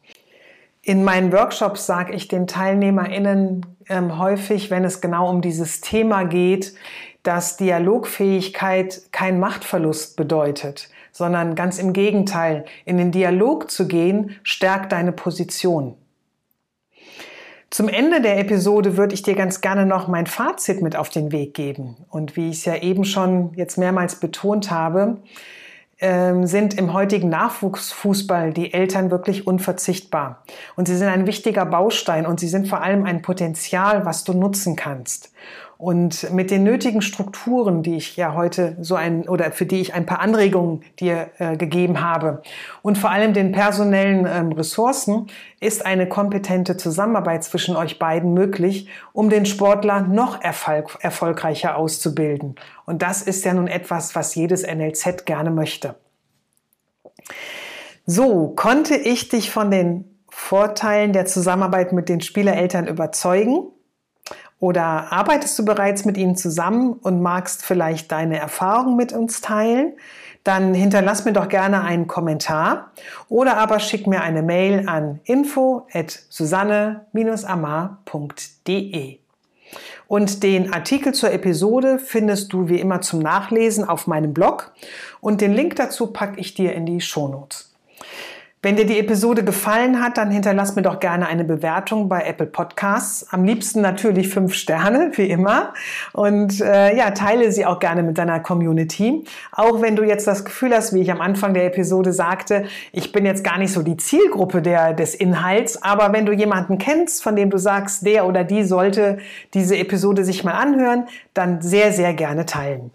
In 0.88 1.04
meinen 1.04 1.32
Workshops 1.32 1.88
sage 1.88 2.14
ich 2.14 2.28
den 2.28 2.46
TeilnehmerInnen 2.46 3.66
ähm, 3.90 4.20
häufig, 4.20 4.70
wenn 4.70 4.84
es 4.84 5.02
genau 5.02 5.28
um 5.32 5.42
dieses 5.42 5.82
Thema 5.82 6.26
geht, 6.26 6.76
dass 7.24 7.58
Dialogfähigkeit 7.58 9.02
kein 9.12 9.40
Machtverlust 9.40 10.16
bedeutet, 10.16 10.90
sondern 11.12 11.56
ganz 11.56 11.80
im 11.80 11.92
Gegenteil. 11.92 12.66
In 12.86 13.00
den 13.00 13.12
Dialog 13.12 13.72
zu 13.72 13.88
gehen, 13.88 14.36
stärkt 14.44 14.92
deine 14.92 15.12
Position. 15.12 15.96
Zum 17.72 17.90
Ende 17.90 18.22
der 18.22 18.38
Episode 18.38 18.96
würde 18.96 19.16
ich 19.16 19.24
dir 19.24 19.34
ganz 19.34 19.62
gerne 19.62 19.88
noch 19.88 20.08
mein 20.08 20.28
Fazit 20.28 20.84
mit 20.84 20.96
auf 20.96 21.10
den 21.10 21.32
Weg 21.32 21.56
geben. 21.56 21.98
Und 22.12 22.36
wie 22.36 22.52
ich 22.52 22.58
es 22.58 22.66
ja 22.66 22.76
eben 22.76 23.06
schon 23.06 23.54
jetzt 23.56 23.80
mehrmals 23.80 24.20
betont 24.20 24.70
habe, 24.70 25.18
sind 26.00 26.74
im 26.78 26.92
heutigen 26.92 27.30
Nachwuchsfußball 27.30 28.52
die 28.52 28.74
Eltern 28.74 29.12
wirklich 29.12 29.48
unverzichtbar. 29.48 30.44
Und 30.76 30.90
sie 30.90 30.98
sind 30.98 31.08
ein 31.08 31.26
wichtiger 31.26 31.66
Baustein 31.66 32.26
und 32.26 32.40
sie 32.40 32.50
sind 32.50 32.68
vor 32.68 32.82
allem 32.82 33.06
ein 33.06 33.22
Potenzial, 33.22 34.06
was 34.06 34.26
du 34.26 34.34
nutzen 34.34 34.76
kannst. 34.76 35.32
Und 35.78 36.32
mit 36.32 36.52
den 36.52 36.64
nötigen 36.64 37.02
Strukturen, 37.02 37.84
die 37.84 37.98
ich 37.98 38.16
ja 38.16 38.34
heute 38.34 38.78
so 38.80 38.96
ein 38.96 39.28
oder 39.28 39.52
für 39.52 39.66
die 39.66 39.82
ich 39.82 39.94
ein 39.94 40.06
paar 40.06 40.22
Anregungen 40.22 40.84
dir 41.00 41.32
äh, 41.38 41.58
gegeben 41.58 42.02
habe 42.02 42.42
und 42.82 42.98
vor 42.98 43.12
allem 43.12 43.34
den 43.34 43.52
personellen 43.52 44.26
ähm, 44.26 44.52
Ressourcen 44.54 45.28
ist 45.60 45.86
eine 45.86 46.08
kompetente 46.08 46.78
Zusammenarbeit 46.78 47.44
zwischen 47.44 47.76
euch 47.76 48.00
beiden 48.00 48.34
möglich, 48.34 48.88
um 49.12 49.30
den 49.30 49.46
Sportler 49.46 50.02
noch 50.02 50.42
erfolg 50.42 50.98
erfolgreicher 51.02 51.78
auszubilden. 51.78 52.56
Und 52.86 53.02
das 53.02 53.22
ist 53.22 53.44
ja 53.44 53.54
nun 53.54 53.68
etwas, 53.68 54.16
was 54.16 54.34
jedes 54.36 54.64
NLZ 54.66 55.26
gerne 55.26 55.52
möchte. 55.52 55.96
So, 58.06 58.50
konnte 58.50 58.96
ich 58.96 59.30
dich 59.30 59.52
von 59.52 59.72
den 59.72 60.06
Vorteilen 60.30 61.12
der 61.12 61.26
Zusammenarbeit 61.26 61.92
mit 61.92 62.08
den 62.08 62.22
Spielereltern 62.22 62.88
überzeugen? 62.88 63.72
Oder 64.60 65.12
arbeitest 65.12 65.58
du 65.60 65.66
bereits 65.66 66.06
mit 66.06 66.16
ihnen 66.18 66.36
zusammen 66.36 66.94
und 66.94 67.22
magst 67.22 67.64
vielleicht 67.66 68.12
deine 68.12 68.40
Erfahrungen 68.40 68.96
mit 68.96 69.14
uns 69.14 69.42
teilen? 69.42 69.94
Dann 70.44 70.74
hinterlass 70.74 71.26
mir 71.26 71.34
doch 71.34 71.50
gerne 71.50 71.82
einen 71.82 72.08
Kommentar 72.08 72.92
oder 73.30 73.58
aber 73.58 73.80
schick 73.80 74.08
mir 74.08 74.22
eine 74.22 74.42
Mail 74.44 74.88
an 74.88 75.20
info 75.24 75.88
at 75.92 76.24
susanne-amar.de. 76.30 79.18
Und 80.08 80.44
den 80.44 80.72
Artikel 80.72 81.14
zur 81.14 81.32
Episode 81.32 81.98
findest 82.00 82.54
du 82.54 82.70
wie 82.70 82.80
immer 82.80 83.02
zum 83.02 83.20
Nachlesen 83.20 83.90
auf 83.90 84.08
meinem 84.08 84.34
Blog 84.34 84.72
und 85.20 85.42
den 85.42 85.54
Link 85.54 85.76
dazu 85.78 86.08
packe 86.08 86.40
ich 86.40 86.54
dir 86.54 86.74
in 86.74 86.86
die 86.86 87.02
Shownotes. 87.02 87.75
Wenn 88.66 88.78
dir 88.78 88.88
die 88.88 88.98
Episode 88.98 89.44
gefallen 89.44 90.02
hat, 90.02 90.18
dann 90.18 90.32
hinterlass 90.32 90.76
mir 90.76 90.82
doch 90.82 91.00
gerne 91.00 91.28
eine 91.28 91.44
Bewertung 91.44 92.10
bei 92.10 92.24
Apple 92.24 92.48
Podcasts. 92.48 93.28
Am 93.30 93.44
liebsten 93.44 93.82
natürlich 93.82 94.30
fünf 94.30 94.56
Sterne, 94.56 95.12
wie 95.14 95.30
immer. 95.30 95.76
Und 96.14 96.62
äh, 96.62 96.98
ja, 96.98 97.12
teile 97.12 97.52
sie 97.52 97.64
auch 97.64 97.80
gerne 97.80 98.02
mit 98.02 98.18
deiner 98.18 98.40
Community. 98.40 99.24
Auch 99.52 99.84
wenn 99.84 99.96
du 99.96 100.02
jetzt 100.02 100.26
das 100.26 100.46
Gefühl 100.46 100.74
hast, 100.74 100.96
wie 100.96 101.02
ich 101.02 101.12
am 101.12 101.22
Anfang 101.22 101.54
der 101.54 101.68
Episode 101.68 102.12
sagte, 102.12 102.66
ich 102.92 103.12
bin 103.12 103.24
jetzt 103.24 103.44
gar 103.44 103.60
nicht 103.60 103.72
so 103.72 103.84
die 103.84 103.98
Zielgruppe 103.98 104.64
der, 104.64 104.94
des 104.94 105.14
Inhalts. 105.14 105.84
Aber 105.84 106.12
wenn 106.12 106.26
du 106.26 106.32
jemanden 106.32 106.80
kennst, 106.80 107.22
von 107.22 107.36
dem 107.36 107.52
du 107.52 107.60
sagst, 107.60 108.04
der 108.04 108.26
oder 108.26 108.44
die 108.44 108.64
sollte 108.64 109.20
diese 109.54 109.78
Episode 109.78 110.26
sich 110.26 110.44
mal 110.44 110.54
anhören, 110.54 111.06
dann 111.36 111.62
sehr, 111.62 111.94
sehr 111.94 112.16
gerne 112.16 112.48
teilen. 112.48 112.90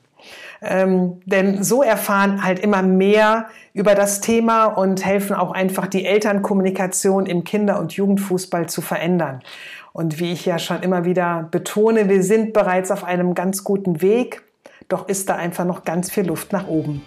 Ähm, 0.63 1.21
denn 1.25 1.63
so 1.63 1.83
erfahren 1.83 2.45
halt 2.45 2.59
immer 2.59 2.83
mehr 2.83 3.47
über 3.73 3.95
das 3.95 4.21
Thema 4.21 4.67
und 4.67 5.05
helfen 5.05 5.35
auch 5.35 5.53
einfach 5.53 5.87
die 5.87 6.05
Elternkommunikation 6.05 7.27
im 7.27 7.45
Kinder- 7.45 7.81
und 7.81 7.93
Jugendfußball 7.93 8.69
zu 8.69 8.81
verändern. 8.83 9.41
Und 9.93 10.21
wie 10.21 10.33
ich 10.33 10.47
ja 10.47 10.59
schon 10.59 10.83
immer 10.83 11.05
wieder 11.05 11.49
betone, 11.51 12.09
wir 12.09 12.23
sind 12.23 12.53
bereits 12.53 12.91
auf 12.91 13.05
einem 13.05 13.35
ganz 13.35 13.65
guten 13.65 14.03
Weg, 14.03 14.43
doch 14.89 15.09
ist 15.09 15.29
da 15.29 15.37
einfach 15.37 15.65
noch 15.65 15.85
ganz 15.85 16.11
viel 16.11 16.27
Luft 16.27 16.53
nach 16.53 16.69
oben. 16.69 17.03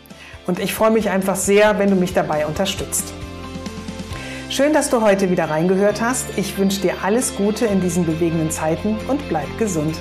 Und 0.47 0.59
ich 0.59 0.73
freue 0.73 0.91
mich 0.91 1.09
einfach 1.09 1.35
sehr, 1.35 1.79
wenn 1.79 1.89
du 1.89 1.95
mich 1.95 2.13
dabei 2.13 2.45
unterstützt. 2.45 3.13
Schön, 4.49 4.73
dass 4.73 4.89
du 4.89 5.01
heute 5.01 5.31
wieder 5.31 5.49
reingehört 5.49 6.01
hast. 6.01 6.37
Ich 6.37 6.57
wünsche 6.57 6.81
dir 6.81 6.95
alles 7.01 7.35
Gute 7.35 7.65
in 7.65 7.81
diesen 7.81 8.05
bewegenden 8.05 8.51
Zeiten 8.51 8.97
und 9.07 9.27
bleib 9.27 9.57
gesund. 9.57 9.99